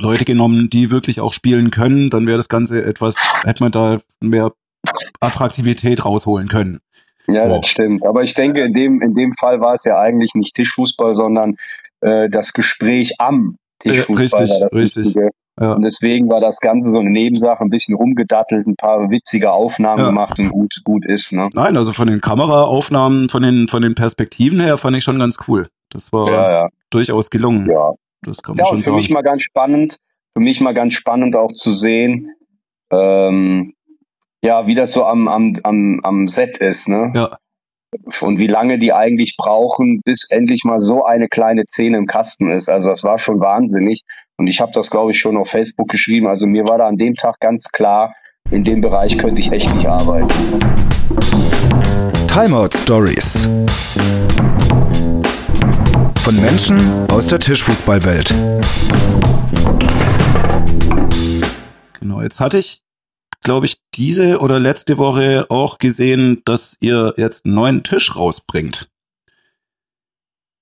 [0.00, 3.98] Leute genommen, die wirklich auch spielen können, dann wäre das Ganze etwas, hätte man da
[4.20, 4.52] mehr
[5.20, 6.80] Attraktivität rausholen können.
[7.28, 7.48] Ja, so.
[7.60, 8.04] das stimmt.
[8.04, 11.56] Aber ich denke, in dem, in dem Fall war es ja eigentlich nicht Tischfußball, sondern
[12.00, 14.46] äh, das Gespräch am Tischfußball.
[14.46, 15.32] Ja, richtig, richtig.
[15.60, 15.74] Ja.
[15.74, 20.00] Und deswegen war das Ganze so eine Nebensache, ein bisschen rumgedattelt, ein paar witzige Aufnahmen
[20.00, 20.06] ja.
[20.08, 21.32] gemacht und gut, gut ist.
[21.32, 21.48] Ne?
[21.54, 25.38] Nein, also von den Kameraaufnahmen, von den, von den Perspektiven her fand ich schon ganz
[25.48, 25.66] cool.
[25.90, 27.68] Das war ja, durchaus gelungen.
[27.70, 27.92] Ja.
[28.22, 28.96] Das kann man schon für sagen.
[28.96, 29.96] Für mich mal ganz spannend,
[30.34, 32.30] für mich mal ganz spannend auch zu sehen,
[32.90, 33.74] ähm,
[34.42, 37.12] ja, wie das so am, am, am, am Set ist, ne?
[37.14, 37.28] Ja
[38.20, 42.50] und wie lange die eigentlich brauchen, bis endlich mal so eine kleine Szene im Kasten
[42.50, 42.68] ist.
[42.68, 44.02] Also das war schon wahnsinnig.
[44.42, 46.26] Und ich habe das, glaube ich, schon auf Facebook geschrieben.
[46.26, 48.12] Also mir war da an dem Tag ganz klar,
[48.50, 50.28] in dem Bereich könnte ich echt nicht arbeiten.
[52.26, 53.48] Timeout Stories.
[56.24, 58.34] Von Menschen aus der Tischfußballwelt.
[62.00, 62.82] Genau, jetzt hatte ich
[63.44, 68.88] glaube ich, diese oder letzte Woche auch gesehen, dass ihr jetzt einen neuen Tisch rausbringt.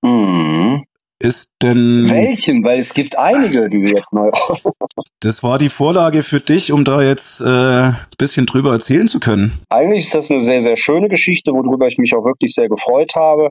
[0.03, 0.85] Mhm.
[1.23, 2.09] Ist denn.
[2.09, 2.65] Welchen?
[2.65, 4.31] Weil es gibt einige, die wir jetzt neu.
[5.21, 9.53] das war die Vorlage für dich, um da jetzt äh, bisschen drüber erzählen zu können.
[9.69, 13.15] Eigentlich ist das eine sehr, sehr schöne Geschichte, worüber ich mich auch wirklich sehr gefreut
[13.15, 13.51] habe.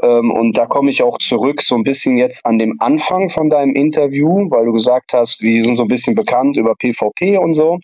[0.00, 3.50] Ähm, und da komme ich auch zurück so ein bisschen jetzt an dem Anfang von
[3.50, 7.54] deinem Interview, weil du gesagt hast, wir sind so ein bisschen bekannt über PvP und
[7.54, 7.80] so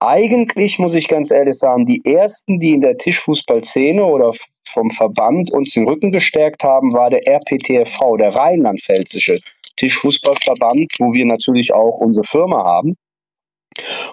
[0.00, 4.32] eigentlich, muss ich ganz ehrlich sagen, die ersten, die in der Tischfußballszene oder
[4.72, 9.38] vom Verband uns den Rücken gestärkt haben, war der RPTFV, der Rheinland-Pfälzische
[9.76, 12.96] Tischfußballverband, wo wir natürlich auch unsere Firma haben.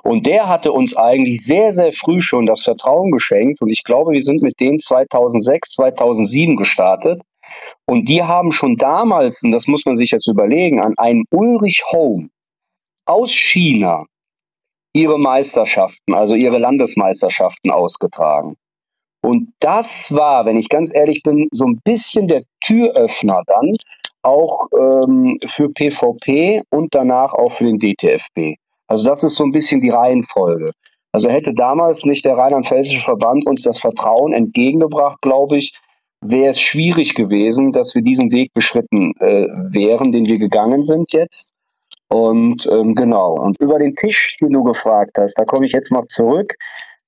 [0.04, 3.62] Und der hatte uns eigentlich sehr, sehr früh schon das Vertrauen geschenkt.
[3.62, 7.22] Und ich glaube, wir sind mit denen 2006, 2007 gestartet.
[7.86, 11.84] Und die haben schon damals, und das muss man sich jetzt überlegen, an einem Ulrich
[11.92, 12.30] Home
[13.06, 14.06] aus China
[14.98, 18.56] ihre Meisterschaften, also ihre Landesmeisterschaften ausgetragen.
[19.22, 23.74] Und das war, wenn ich ganz ehrlich bin, so ein bisschen der Türöffner dann
[24.24, 28.58] auch ähm, für PvP und danach auch für den DTFB.
[28.88, 30.72] Also das ist so ein bisschen die Reihenfolge.
[31.12, 35.74] Also hätte damals nicht der Rheinland-Pfälzische Verband uns das Vertrauen entgegengebracht, glaube ich,
[36.22, 41.14] wäre es schwierig gewesen, dass wir diesen Weg beschritten äh, wären, den wir gegangen sind
[41.14, 41.54] jetzt.
[42.10, 45.92] Und ähm, genau, und über den Tisch, den du gefragt hast, da komme ich jetzt
[45.92, 46.54] mal zurück.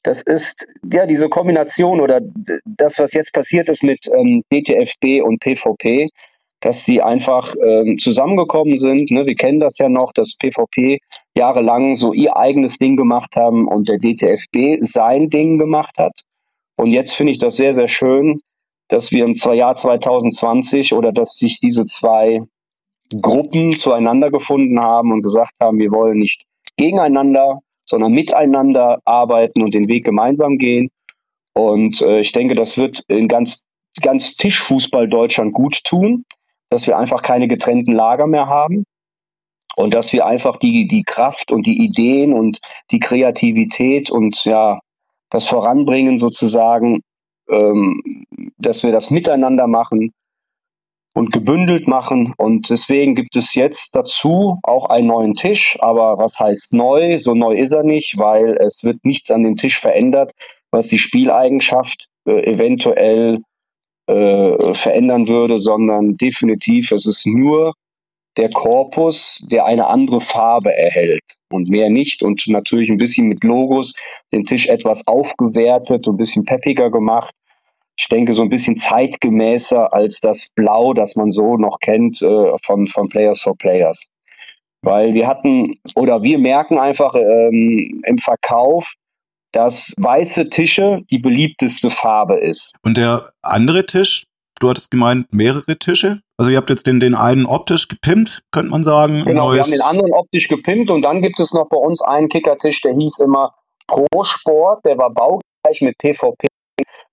[0.04, 2.22] das ist ja diese Kombination oder
[2.66, 6.08] das, was jetzt passiert ist mit ähm, DTFB und PvP,
[6.62, 9.12] dass die einfach ähm, zusammengekommen sind.
[9.12, 9.26] Ne?
[9.26, 11.00] Wir kennen das ja noch, dass PvP
[11.36, 16.14] jahrelang so ihr eigenes Ding gemacht haben und der DTFB sein Ding gemacht hat.
[16.76, 18.42] Und jetzt finde ich das sehr, sehr schön,
[18.90, 22.42] dass wir im Jahr 2020 oder dass sich diese zwei
[23.22, 26.44] Gruppen zueinander gefunden haben und gesagt haben, wir wollen nicht
[26.78, 30.90] gegeneinander, sondern miteinander arbeiten und den Weg gemeinsam gehen.
[31.54, 33.68] Und äh, ich denke, das wird in ganz,
[34.02, 36.26] ganz Tischfußball Deutschland gut tun,
[36.70, 38.86] dass wir einfach keine getrennten Lager mehr haben
[39.76, 42.60] und dass wir einfach die, die Kraft und die Ideen und
[42.92, 44.80] die Kreativität und ja,
[45.32, 47.02] das Voranbringen sozusagen,
[47.50, 48.26] ähm,
[48.58, 50.12] dass wir das miteinander machen
[51.20, 52.34] und gebündelt machen.
[52.38, 55.78] Und deswegen gibt es jetzt dazu auch einen neuen Tisch.
[55.82, 57.20] Aber was heißt neu?
[57.20, 60.32] So neu ist er nicht, weil es wird nichts an dem Tisch verändert,
[60.72, 63.40] was die Spieleigenschaft äh, eventuell
[64.08, 67.74] äh, verändern würde, sondern definitiv, es ist nur
[68.38, 72.24] der Korpus, der eine andere Farbe erhält und mehr nicht.
[72.24, 73.94] Und natürlich ein bisschen mit Logos
[74.32, 77.36] den Tisch etwas aufgewertet, ein bisschen peppiger gemacht
[78.00, 82.54] ich denke, so ein bisschen zeitgemäßer als das Blau, das man so noch kennt äh,
[82.64, 84.06] von, von Players for Players.
[84.82, 88.94] Weil wir hatten, oder wir merken einfach ähm, im Verkauf,
[89.52, 92.74] dass weiße Tische die beliebteste Farbe ist.
[92.84, 94.28] Und der andere Tisch,
[94.62, 96.22] du hattest gemeint, mehrere Tische?
[96.38, 99.26] Also ihr habt jetzt den, den einen optisch gepimpt, könnte man sagen.
[99.26, 102.30] Genau, wir haben den anderen optisch gepimpt und dann gibt es noch bei uns einen
[102.30, 103.54] Kickertisch, der hieß immer
[103.88, 106.48] Pro Sport, der war baugleich mit PvP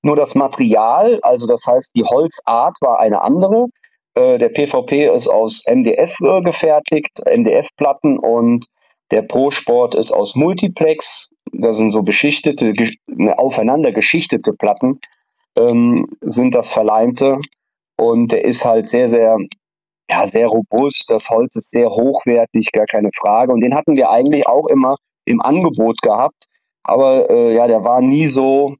[0.07, 3.67] nur das Material, also das heißt die Holzart war eine andere.
[4.15, 8.67] Äh, der PVP ist aus MDF äh, gefertigt, MDF-Platten und
[9.11, 11.31] der Pro-Sport ist aus Multiplex.
[11.53, 12.73] Das sind so beschichtete,
[13.07, 15.01] ne, aufeinander geschichtete Platten,
[15.59, 17.39] ähm, sind das verleimte.
[17.97, 19.37] Und der ist halt sehr, sehr,
[20.11, 21.11] ja, sehr robust.
[21.11, 23.53] Das Holz ist sehr hochwertig, gar keine Frage.
[23.53, 26.47] Und den hatten wir eigentlich auch immer im Angebot gehabt.
[26.83, 28.77] Aber äh, ja, der war nie so,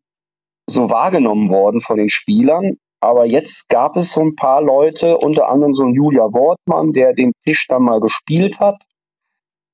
[0.69, 2.77] so wahrgenommen worden von den Spielern.
[3.01, 7.13] Aber jetzt gab es so ein paar Leute, unter anderem so ein Julia Wortmann, der
[7.13, 8.83] den Tisch dann mal gespielt hat.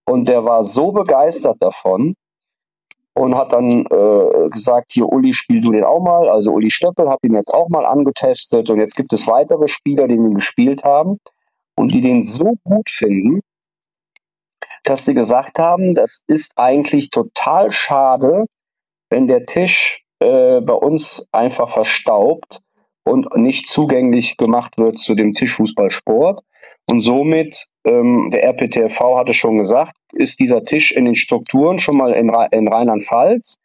[0.05, 2.15] Und der war so begeistert davon
[3.15, 6.29] und hat dann äh, gesagt, hier Uli, spiel du den auch mal.
[6.29, 10.09] Also Uli Stöppel hat ihn jetzt auch mal angetestet und jetzt gibt es weitere Spieler,
[10.09, 11.19] die ihn gespielt haben
[11.77, 13.41] und die den so gut finden,
[14.85, 18.47] dass sie gesagt haben, das ist eigentlich total schade,
[19.11, 22.63] wenn der Tisch äh, bei uns einfach verstaubt
[23.05, 26.43] und nicht zugänglich gemacht wird zu dem Tischfußballsport.
[26.91, 31.97] Und somit, ähm, der RPTV hatte schon gesagt, ist dieser Tisch in den Strukturen schon
[31.97, 33.59] mal in, in Rheinland-Pfalz.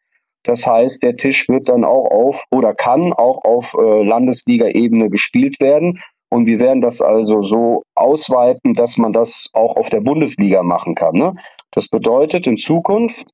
[0.43, 5.59] Das heißt, der Tisch wird dann auch auf oder kann auch auf äh, Landesliga-Ebene gespielt
[5.59, 6.01] werden.
[6.29, 10.95] Und wir werden das also so ausweiten, dass man das auch auf der Bundesliga machen
[10.95, 11.15] kann.
[11.15, 11.35] Ne?
[11.71, 13.25] Das bedeutet in Zukunft,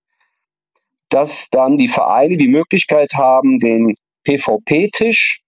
[1.14, 5.42] dass dann die Vereine die Möglichkeit haben, den PvP-Tisch,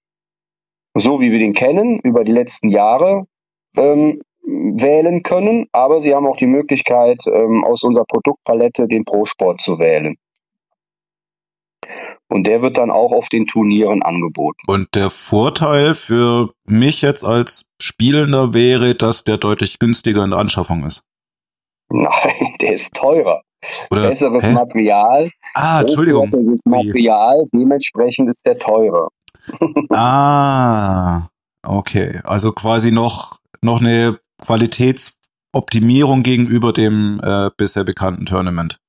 [0.93, 3.25] so wie wir den kennen, über die letzten Jahre
[3.75, 5.65] ähm, wählen können.
[5.71, 10.17] Aber sie haben auch die Möglichkeit, ähm, aus unserer Produktpalette den Pro-Sport zu wählen.
[12.27, 14.61] Und der wird dann auch auf den Turnieren angeboten.
[14.67, 20.39] Und der Vorteil für mich jetzt als Spielender wäre, dass der deutlich günstiger in der
[20.39, 21.07] Anschaffung ist.
[21.89, 23.41] Nein, der ist teurer.
[23.89, 24.51] Oder, Besseres hä?
[24.51, 26.57] Material, Ah, Entschuldigung.
[26.65, 29.07] Material, dementsprechend ist der teure.
[29.89, 31.27] ah,
[31.65, 32.19] okay.
[32.25, 38.79] Also quasi noch, noch eine Qualitätsoptimierung gegenüber dem äh, bisher bekannten Tournament.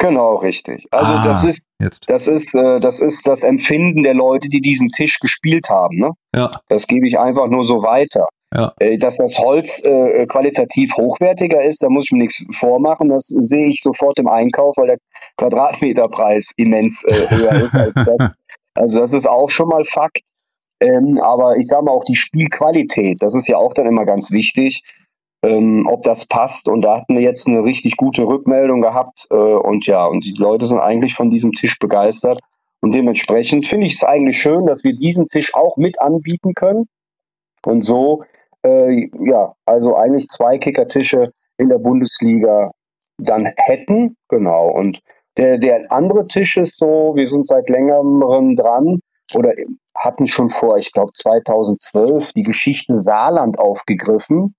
[0.00, 0.86] Genau, richtig.
[0.92, 2.08] Also ah, das ist jetzt.
[2.08, 5.96] das ist äh, das ist das Empfinden der Leute, die diesen Tisch gespielt haben.
[5.96, 6.12] Ne?
[6.32, 6.60] Ja.
[6.68, 8.28] Das gebe ich einfach nur so weiter.
[8.54, 8.72] Ja.
[8.78, 13.08] Äh, dass das Holz äh, qualitativ hochwertiger ist, da muss ich mir nichts vormachen.
[13.08, 14.98] Das sehe ich sofort im Einkauf, weil der
[15.36, 18.30] Quadratmeterpreis immens äh, höher ist als das.
[18.74, 20.20] Also das ist auch schon mal Fakt.
[20.80, 24.30] Ähm, aber ich sage mal auch die Spielqualität, das ist ja auch dann immer ganz
[24.30, 24.84] wichtig,
[25.42, 26.68] ähm, ob das passt.
[26.68, 29.26] Und da hatten wir jetzt eine richtig gute Rückmeldung gehabt.
[29.30, 32.40] Äh, und ja, und die Leute sind eigentlich von diesem Tisch begeistert.
[32.80, 36.86] Und dementsprechend finde ich es eigentlich schön, dass wir diesen Tisch auch mit anbieten können.
[37.64, 38.22] Und so
[38.64, 42.70] äh, ja, also eigentlich zwei Kickertische in der Bundesliga
[43.18, 44.16] dann hätten.
[44.28, 44.70] Genau.
[44.70, 45.00] Und
[45.36, 49.00] der, der andere Tisch ist so, wir sind seit längerem dran
[49.34, 49.52] oder
[49.94, 54.54] hatten schon vor, ich glaube 2012, die Geschichte Saarland aufgegriffen.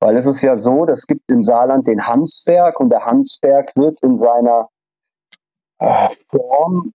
[0.00, 4.02] Weil es ist ja so, das gibt im Saarland den Hansberg und der Hansberg wird
[4.02, 4.68] in seiner
[5.78, 6.92] äh, Form,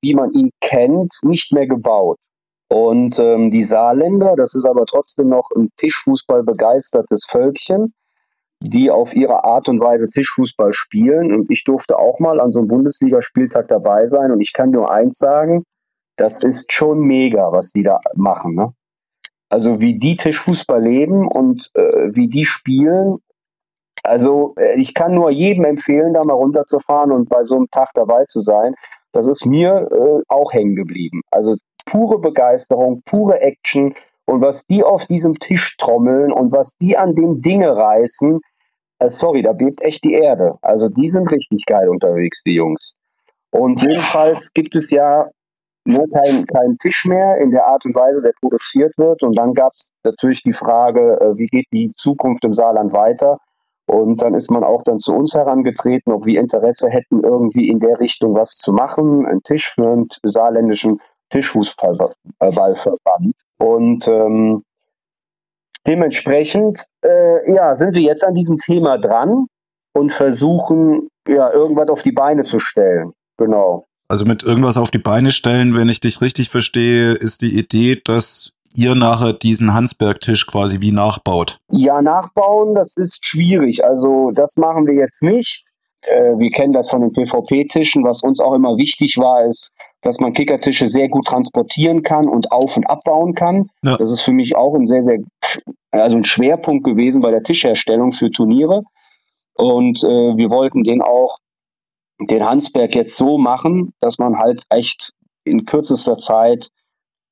[0.00, 2.18] wie man ihn kennt, nicht mehr gebaut.
[2.68, 7.94] Und ähm, die Saarländer, das ist aber trotzdem noch ein Tischfußball begeistertes Völkchen,
[8.60, 11.32] die auf ihre Art und Weise Tischfußball spielen.
[11.32, 14.32] Und ich durfte auch mal an so einem Bundesligaspieltag dabei sein.
[14.32, 15.64] Und ich kann nur eins sagen,
[16.16, 18.54] das ist schon mega, was die da machen.
[18.54, 18.72] Ne?
[19.48, 23.18] Also wie die Tischfußball leben und äh, wie die spielen.
[24.02, 27.90] Also äh, ich kann nur jedem empfehlen, da mal runterzufahren und bei so einem Tag
[27.94, 28.74] dabei zu sein.
[29.12, 31.22] Das ist mir äh, auch hängen geblieben.
[31.30, 33.94] Also pure Begeisterung, pure Action.
[34.26, 38.40] Und was die auf diesem Tisch trommeln und was die an dem Dinge reißen,
[38.98, 40.58] äh, sorry, da bebt echt die Erde.
[40.62, 42.94] Also die sind richtig geil unterwegs, die Jungs.
[43.50, 45.28] Und jedenfalls gibt es ja
[45.86, 49.22] nur kein, kein Tisch mehr in der Art und Weise, der produziert wird.
[49.22, 53.38] Und dann gab es natürlich die Frage, äh, wie geht die Zukunft im Saarland weiter?
[53.86, 57.78] Und dann ist man auch dann zu uns herangetreten, ob wir Interesse hätten, irgendwie in
[57.78, 60.98] der Richtung was zu machen, einen Tisch für einen saarländischen
[61.30, 63.34] Tischfußballverband.
[63.58, 64.62] Und ähm,
[65.86, 69.46] dementsprechend äh, ja, sind wir jetzt an diesem Thema dran
[69.92, 73.12] und versuchen, ja, irgendwas auf die Beine zu stellen.
[73.38, 73.86] Genau.
[74.08, 78.00] Also mit irgendwas auf die Beine stellen, wenn ich dich richtig verstehe, ist die Idee,
[78.04, 81.58] dass ihr nachher diesen Hansberg-Tisch quasi wie nachbaut.
[81.70, 83.84] Ja, nachbauen, das ist schwierig.
[83.84, 85.64] Also das machen wir jetzt nicht.
[86.06, 88.04] Äh, wir kennen das von den PvP-Tischen.
[88.04, 92.52] Was uns auch immer wichtig war, ist, dass man Kickertische sehr gut transportieren kann und
[92.52, 93.68] auf- und abbauen kann.
[93.82, 93.96] Ja.
[93.96, 95.18] Das ist für mich auch ein sehr, sehr,
[95.90, 98.82] also ein Schwerpunkt gewesen bei der Tischherstellung für Turniere.
[99.54, 101.38] Und äh, wir wollten den auch,
[102.20, 105.12] den Hansberg jetzt so machen, dass man halt echt
[105.44, 106.70] in kürzester Zeit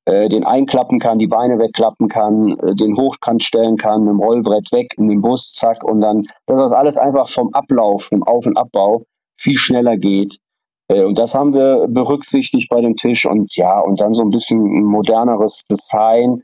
[0.05, 4.71] äh, den einklappen kann, die Beine wegklappen kann, äh, den Hochkant stellen kann, dem Rollbrett
[4.71, 8.45] weg, in den Bus, zack, und dann, dass das alles einfach vom Ablauf, vom Auf-
[8.45, 9.03] und Abbau
[9.37, 10.37] viel schneller geht.
[10.89, 14.29] Äh, und das haben wir berücksichtigt bei dem Tisch und ja, und dann so ein
[14.29, 16.43] bisschen ein moderneres Design,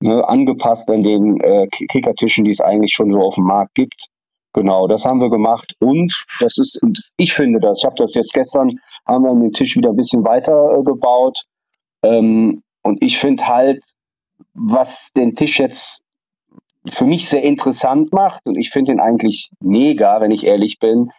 [0.00, 4.06] ne, angepasst an den äh, Kickertischen, die es eigentlich schon so auf dem Markt gibt.
[4.52, 8.14] Genau, das haben wir gemacht und das ist, und ich finde das, ich habe das
[8.14, 8.70] jetzt gestern,
[9.06, 11.38] haben wir den Tisch wieder ein bisschen weiter äh, gebaut.
[12.02, 13.82] Ähm, und ich finde halt,
[14.54, 16.04] was den Tisch jetzt
[16.88, 21.10] für mich sehr interessant macht, und ich finde ihn eigentlich mega, wenn ich ehrlich bin,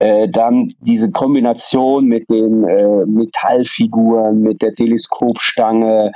[0.00, 6.10] äh, dann diese Kombination mit den äh, Metallfiguren, mit der Teleskopstange,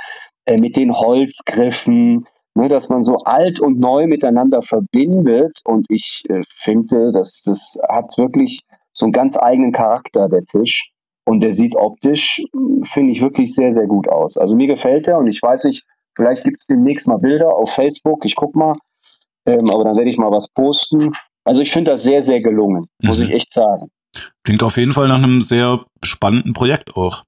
[0.45, 5.59] äh, mit den Holzgriffen, ne, dass man so alt und neu miteinander verbindet.
[5.63, 8.59] Und ich äh, finde, dass das hat wirklich
[8.91, 10.91] so einen ganz eigenen Charakter, der Tisch.
[11.29, 12.41] Und der sieht optisch,
[12.91, 14.35] finde ich, wirklich sehr, sehr gut aus.
[14.35, 17.69] Also mir gefällt er und ich weiß nicht, vielleicht gibt es demnächst mal Bilder auf
[17.69, 18.25] Facebook.
[18.25, 18.73] Ich gucke mal.
[19.45, 21.11] Ähm, aber dann werde ich mal was posten.
[21.43, 23.25] Also ich finde das sehr, sehr gelungen, muss mhm.
[23.25, 23.91] ich echt sagen.
[24.43, 27.21] Klingt auf jeden Fall nach einem sehr spannenden Projekt auch.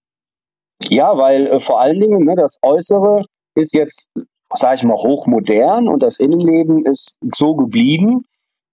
[0.82, 4.10] Ja, weil äh, vor allen Dingen ne, das Äußere ist jetzt,
[4.56, 8.24] sage ich mal, hochmodern und das Innenleben ist so geblieben,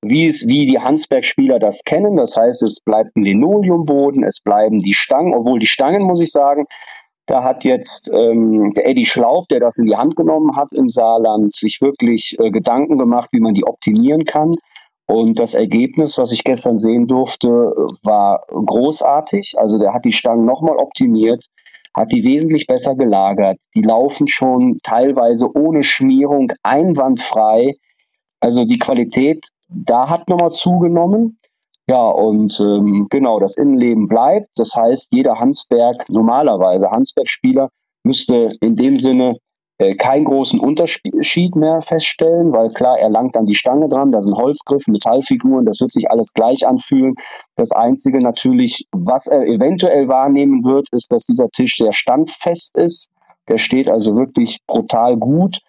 [0.02, 2.16] wie es, wie die Hansberg-Spieler das kennen.
[2.16, 6.30] Das heißt, es bleibt ein Linoleumboden, es bleiben die Stangen, obwohl die Stangen, muss ich
[6.30, 6.66] sagen,
[7.26, 10.88] da hat jetzt ähm, der Eddie Schlaub, der das in die Hand genommen hat im
[10.88, 14.54] Saarland, sich wirklich äh, Gedanken gemacht, wie man die optimieren kann.
[15.06, 17.48] Und das Ergebnis, was ich gestern sehen durfte,
[18.02, 19.54] war großartig.
[19.56, 21.44] Also der hat die Stangen nochmal optimiert,
[21.94, 23.58] hat die wesentlich besser gelagert.
[23.74, 27.74] Die laufen schon teilweise ohne Schmierung einwandfrei.
[28.40, 31.38] Also die Qualität da hat nochmal zugenommen.
[31.86, 34.48] Ja, und ähm, genau, das Innenleben bleibt.
[34.56, 37.70] Das heißt, jeder Hansberg, normalerweise Hansberg-Spieler,
[38.04, 39.38] müsste in dem Sinne
[39.78, 44.20] äh, keinen großen Unterschied mehr feststellen, weil klar, er langt an die Stange dran, da
[44.20, 47.14] sind Holzgriffe, Metallfiguren, das wird sich alles gleich anfühlen.
[47.56, 53.10] Das Einzige natürlich, was er eventuell wahrnehmen wird, ist, dass dieser Tisch sehr standfest ist.
[53.48, 55.60] Der steht also wirklich brutal gut.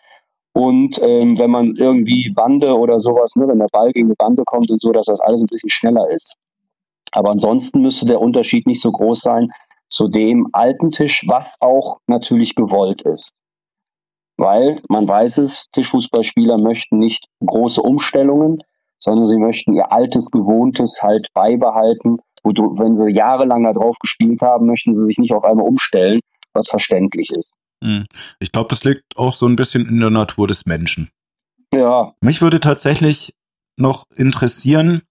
[0.59, 4.43] Und ähm, wenn man irgendwie Bande oder sowas, ne, wenn der Ball gegen die Bande
[4.43, 6.35] kommt und so, dass das alles ein bisschen schneller ist.
[7.13, 9.53] Aber ansonsten müsste der Unterschied nicht so groß sein
[9.87, 13.31] zu dem alten Tisch, was auch natürlich gewollt ist.
[14.35, 18.61] Weil man weiß es, Tischfußballspieler möchten nicht große Umstellungen,
[18.99, 22.17] sondern sie möchten ihr altes, gewohntes halt beibehalten.
[22.43, 26.19] Und wenn sie jahrelang da drauf gespielt haben, möchten sie sich nicht auf einmal umstellen,
[26.51, 27.53] was verständlich ist.
[27.83, 28.05] Hm.
[28.39, 31.09] Ich glaube, das liegt auch so ein bisschen in der Natur des Menschen.
[31.73, 32.13] Ja.
[32.21, 33.35] Mich würde tatsächlich
[33.77, 35.01] noch interessieren,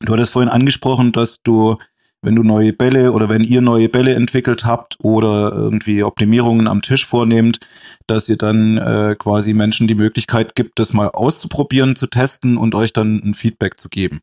[0.00, 1.76] du hattest vorhin angesprochen, dass du,
[2.20, 6.82] wenn du neue Bälle oder wenn ihr neue Bälle entwickelt habt oder irgendwie Optimierungen am
[6.82, 7.60] Tisch vornehmt,
[8.06, 12.74] dass ihr dann äh, quasi Menschen die Möglichkeit gibt, das mal auszuprobieren, zu testen und
[12.74, 14.20] euch dann ein Feedback zu geben.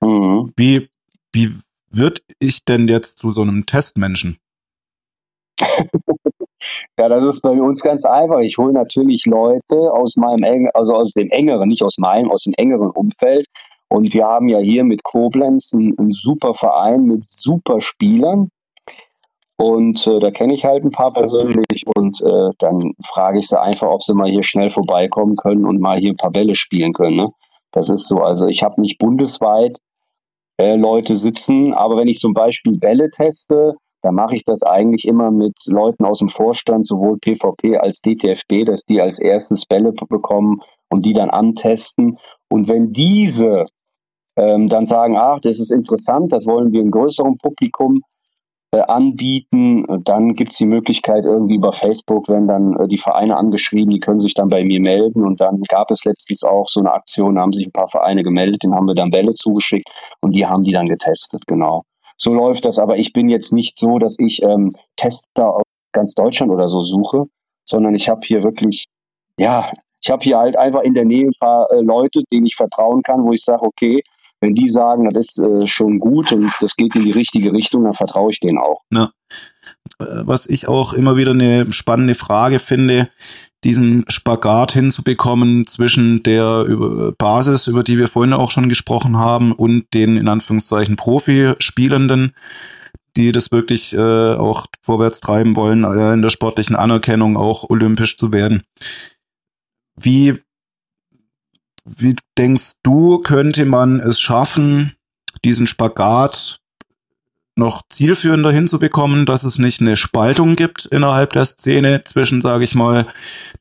[0.00, 0.52] Mhm.
[0.56, 0.90] Wie,
[1.32, 1.50] wie
[1.90, 4.38] wird ich denn jetzt zu so einem Testmenschen?
[6.98, 8.40] ja, das ist bei uns ganz einfach.
[8.40, 12.54] Ich hole natürlich Leute aus meinem also aus dem engeren, nicht aus meinem, aus dem
[12.56, 13.46] engeren Umfeld.
[13.88, 18.50] Und wir haben ja hier mit Koblenz einen, einen super Verein mit super Spielern.
[19.56, 23.60] Und äh, da kenne ich halt ein paar persönlich und äh, dann frage ich sie
[23.60, 26.92] einfach, ob sie mal hier schnell vorbeikommen können und mal hier ein paar Bälle spielen
[26.92, 27.16] können.
[27.16, 27.28] Ne?
[27.72, 28.18] Das ist so.
[28.18, 29.78] Also ich habe nicht bundesweit
[30.58, 35.06] äh, Leute sitzen, aber wenn ich zum Beispiel Bälle teste, dann mache ich das eigentlich
[35.06, 39.92] immer mit Leuten aus dem Vorstand, sowohl PvP als DTFB, dass die als erstes Bälle
[39.92, 42.18] bekommen und die dann antesten.
[42.48, 43.66] Und wenn diese
[44.36, 48.02] ähm, dann sagen, ach, das ist interessant, das wollen wir im größeren Publikum
[48.70, 53.36] äh, anbieten, dann gibt es die Möglichkeit irgendwie über Facebook, wenn dann äh, die Vereine
[53.36, 56.80] angeschrieben, die können sich dann bei mir melden und dann gab es letztens auch so
[56.80, 59.88] eine Aktion, da haben sich ein paar Vereine gemeldet, denen haben wir dann Bälle zugeschickt
[60.20, 61.84] und die haben die dann getestet, genau.
[62.20, 65.62] So läuft das, aber ich bin jetzt nicht so, dass ich ähm, Tester aus
[65.92, 67.24] ganz Deutschland oder so suche,
[67.64, 68.86] sondern ich habe hier wirklich,
[69.38, 72.56] ja, ich habe hier halt einfach in der Nähe ein paar äh, Leute, denen ich
[72.56, 74.02] vertrauen kann, wo ich sage, okay,
[74.40, 77.84] wenn die sagen, das ist äh, schon gut und das geht in die richtige Richtung,
[77.84, 78.82] dann vertraue ich denen auch.
[78.92, 79.10] Ja.
[79.98, 83.08] Äh, was ich auch immer wieder eine spannende Frage finde,
[83.64, 89.92] diesen Spagat hinzubekommen zwischen der Basis, über die wir vorhin auch schon gesprochen haben, und
[89.94, 92.34] den in Anführungszeichen Profispielenden,
[93.16, 98.16] die das wirklich äh, auch vorwärts treiben wollen, äh, in der sportlichen Anerkennung auch olympisch
[98.16, 98.62] zu werden.
[99.96, 100.34] Wie
[101.84, 104.92] wie denkst du, könnte man es schaffen,
[105.44, 106.60] diesen Spagat
[107.58, 112.74] noch zielführender hinzubekommen, dass es nicht eine Spaltung gibt innerhalb der Szene zwischen, sage ich
[112.74, 113.06] mal,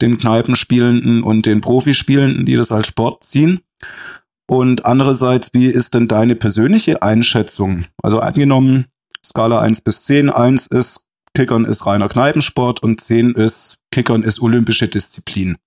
[0.02, 3.60] den Kneipenspielenden und den Profispielenden, die das als Sport ziehen?
[4.50, 7.86] Und andererseits, wie ist denn deine persönliche Einschätzung?
[8.02, 8.86] Also angenommen,
[9.26, 14.42] Skala 1 bis 10, 1 ist Kickern ist reiner Kneipensport und 10 ist Kickern ist
[14.42, 15.58] olympische Disziplin.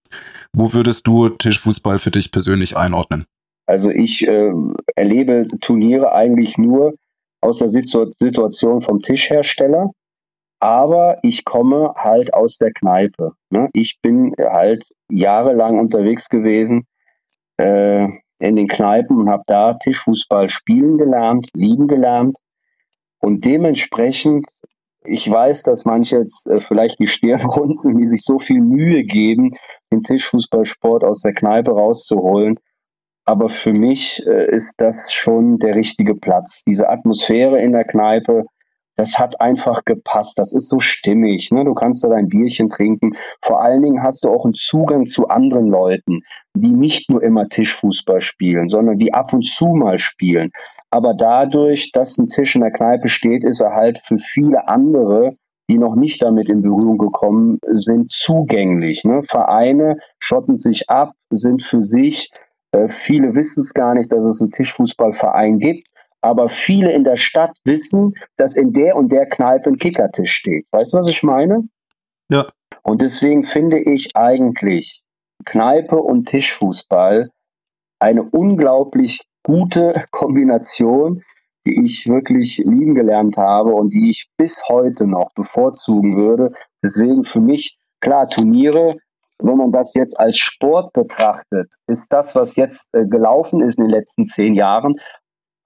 [0.53, 3.25] Wo würdest du Tischfußball für dich persönlich einordnen?
[3.67, 4.53] Also ich äh,
[4.97, 6.95] erlebe Turniere eigentlich nur
[7.41, 9.91] aus der Situ Situation vom Tischhersteller,
[10.59, 13.33] aber ich komme halt aus der Kneipe.
[13.51, 13.69] Ne?
[13.73, 16.87] Ich bin halt jahrelang unterwegs gewesen
[17.57, 18.07] äh,
[18.39, 22.37] in den Kneipen und habe da Tischfußball spielen gelernt, lieben gelernt.
[23.21, 24.47] Und dementsprechend
[25.05, 29.05] ich weiß, dass manche jetzt äh, vielleicht die Stirn runzeln, die sich so viel Mühe
[29.05, 29.57] geben,
[29.93, 32.59] den Tischfußballsport aus der Kneipe rauszuholen.
[33.25, 36.65] Aber für mich äh, ist das schon der richtige Platz.
[36.65, 38.45] Diese Atmosphäre in der Kneipe,
[38.97, 40.39] das hat einfach gepasst.
[40.39, 41.51] Das ist so stimmig.
[41.51, 41.65] Ne?
[41.65, 43.17] Du kannst da dein Bierchen trinken.
[43.41, 46.21] Vor allen Dingen hast du auch einen Zugang zu anderen Leuten,
[46.55, 50.51] die nicht nur immer Tischfußball spielen, sondern die ab und zu mal spielen.
[50.91, 55.37] Aber dadurch, dass ein Tisch in der Kneipe steht, ist er halt für viele andere,
[55.71, 59.05] die noch nicht damit in Berührung gekommen sind, zugänglich.
[59.05, 59.23] Ne?
[59.23, 62.31] Vereine schotten sich ab, sind für sich.
[62.73, 65.89] Äh, viele wissen es gar nicht, dass es einen Tischfußballverein gibt.
[66.23, 70.67] Aber viele in der Stadt wissen, dass in der und der Kneipe ein Kickertisch steht.
[70.71, 71.69] Weißt du, was ich meine?
[72.31, 72.47] Ja.
[72.83, 75.03] Und deswegen finde ich eigentlich
[75.47, 77.31] Kneipe und Tischfußball
[77.99, 81.23] eine unglaublich gute Kombination,
[81.67, 86.53] die ich wirklich lieben gelernt habe und die ich bis heute noch bevorzugen würde.
[86.83, 88.97] Deswegen für mich, klar, Turniere,
[89.43, 93.85] wenn man das jetzt als Sport betrachtet, ist das, was jetzt äh, gelaufen ist in
[93.85, 94.97] den letzten zehn Jahren,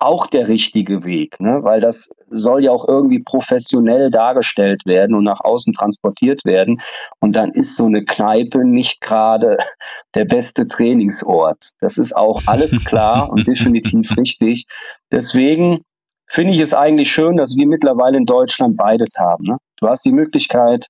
[0.04, 1.60] auch der richtige Weg, ne?
[1.62, 6.82] weil das soll ja auch irgendwie professionell dargestellt werden und nach außen transportiert werden.
[7.20, 9.56] Und dann ist so eine Kneipe nicht gerade
[10.14, 11.70] der beste Trainingsort.
[11.80, 14.66] Das ist auch alles klar und definitiv richtig.
[15.10, 15.84] Deswegen
[16.26, 19.44] finde ich es eigentlich schön, dass wir mittlerweile in Deutschland beides haben.
[19.44, 19.56] Ne?
[19.76, 20.88] Du hast die Möglichkeit,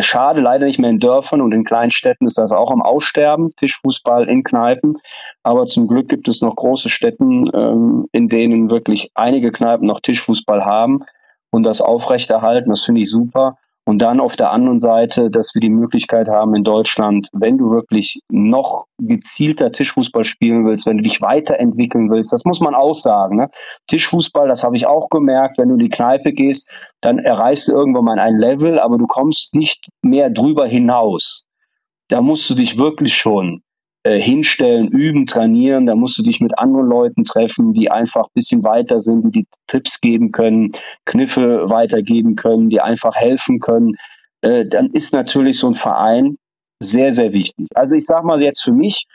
[0.00, 3.54] Schade, leider nicht mehr in Dörfern und in kleinen Städten ist das auch am Aussterben,
[3.56, 4.98] Tischfußball in Kneipen.
[5.42, 10.00] Aber zum Glück gibt es noch große Städten, ähm, in denen wirklich einige Kneipen noch
[10.00, 11.04] Tischfußball haben
[11.50, 12.70] und das aufrechterhalten.
[12.70, 13.58] Das finde ich super.
[13.84, 17.70] Und dann auf der anderen Seite, dass wir die Möglichkeit haben in Deutschland, wenn du
[17.70, 22.94] wirklich noch gezielter Tischfußball spielen willst, wenn du dich weiterentwickeln willst, das muss man auch
[22.94, 23.36] sagen.
[23.36, 23.50] Ne?
[23.88, 26.70] Tischfußball, das habe ich auch gemerkt, wenn du in die Kneipe gehst,
[27.00, 31.44] dann erreichst du irgendwann mal ein Level, aber du kommst nicht mehr drüber hinaus.
[32.06, 33.62] Da musst du dich wirklich schon
[34.04, 35.86] äh, hinstellen, üben, trainieren.
[35.86, 39.30] Da musst du dich mit anderen Leuten treffen, die einfach ein bisschen weiter sind, die
[39.30, 40.72] die Tipps geben können,
[41.04, 43.92] Kniffe weitergeben können, die einfach helfen können.
[44.40, 46.36] Äh, dann ist natürlich so ein Verein
[46.80, 47.68] sehr, sehr wichtig.
[47.74, 49.06] Also ich sage mal jetzt für mich,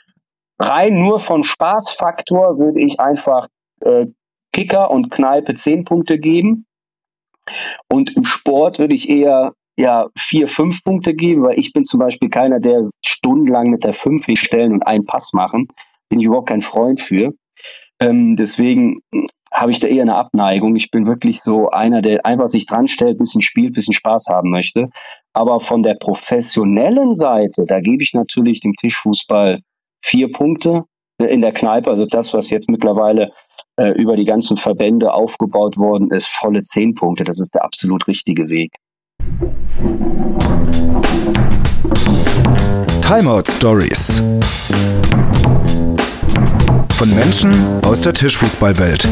[0.58, 3.48] rein nur von Spaßfaktor würde ich einfach
[3.82, 4.08] äh,
[4.54, 6.66] Kicker und Kneipe zehn Punkte geben.
[7.92, 12.00] Und im Sport würde ich eher ja vier, fünf Punkte geben, weil ich bin zum
[12.00, 15.66] Beispiel keiner, der stundenlang mit der fünf stellen und einen Pass machen.
[16.10, 17.34] Bin ich überhaupt kein Freund für.
[18.00, 19.02] Ähm, deswegen
[19.52, 20.76] habe ich da eher eine Abneigung.
[20.76, 24.50] Ich bin wirklich so einer, der einfach sich dran stellt, bisschen spielt, bisschen Spaß haben
[24.50, 24.90] möchte.
[25.34, 29.60] Aber von der professionellen Seite, da gebe ich natürlich dem Tischfußball
[30.02, 30.84] vier Punkte
[31.20, 31.90] in der Kneipe.
[31.90, 33.32] Also das, was jetzt mittlerweile
[33.78, 37.24] äh, über die ganzen Verbände aufgebaut worden ist, volle zehn Punkte.
[37.24, 38.74] Das ist der absolut richtige Weg.
[43.02, 44.22] Timeout Stories.
[46.98, 47.52] Von Menschen
[47.84, 49.08] aus der Tischfußballwelt.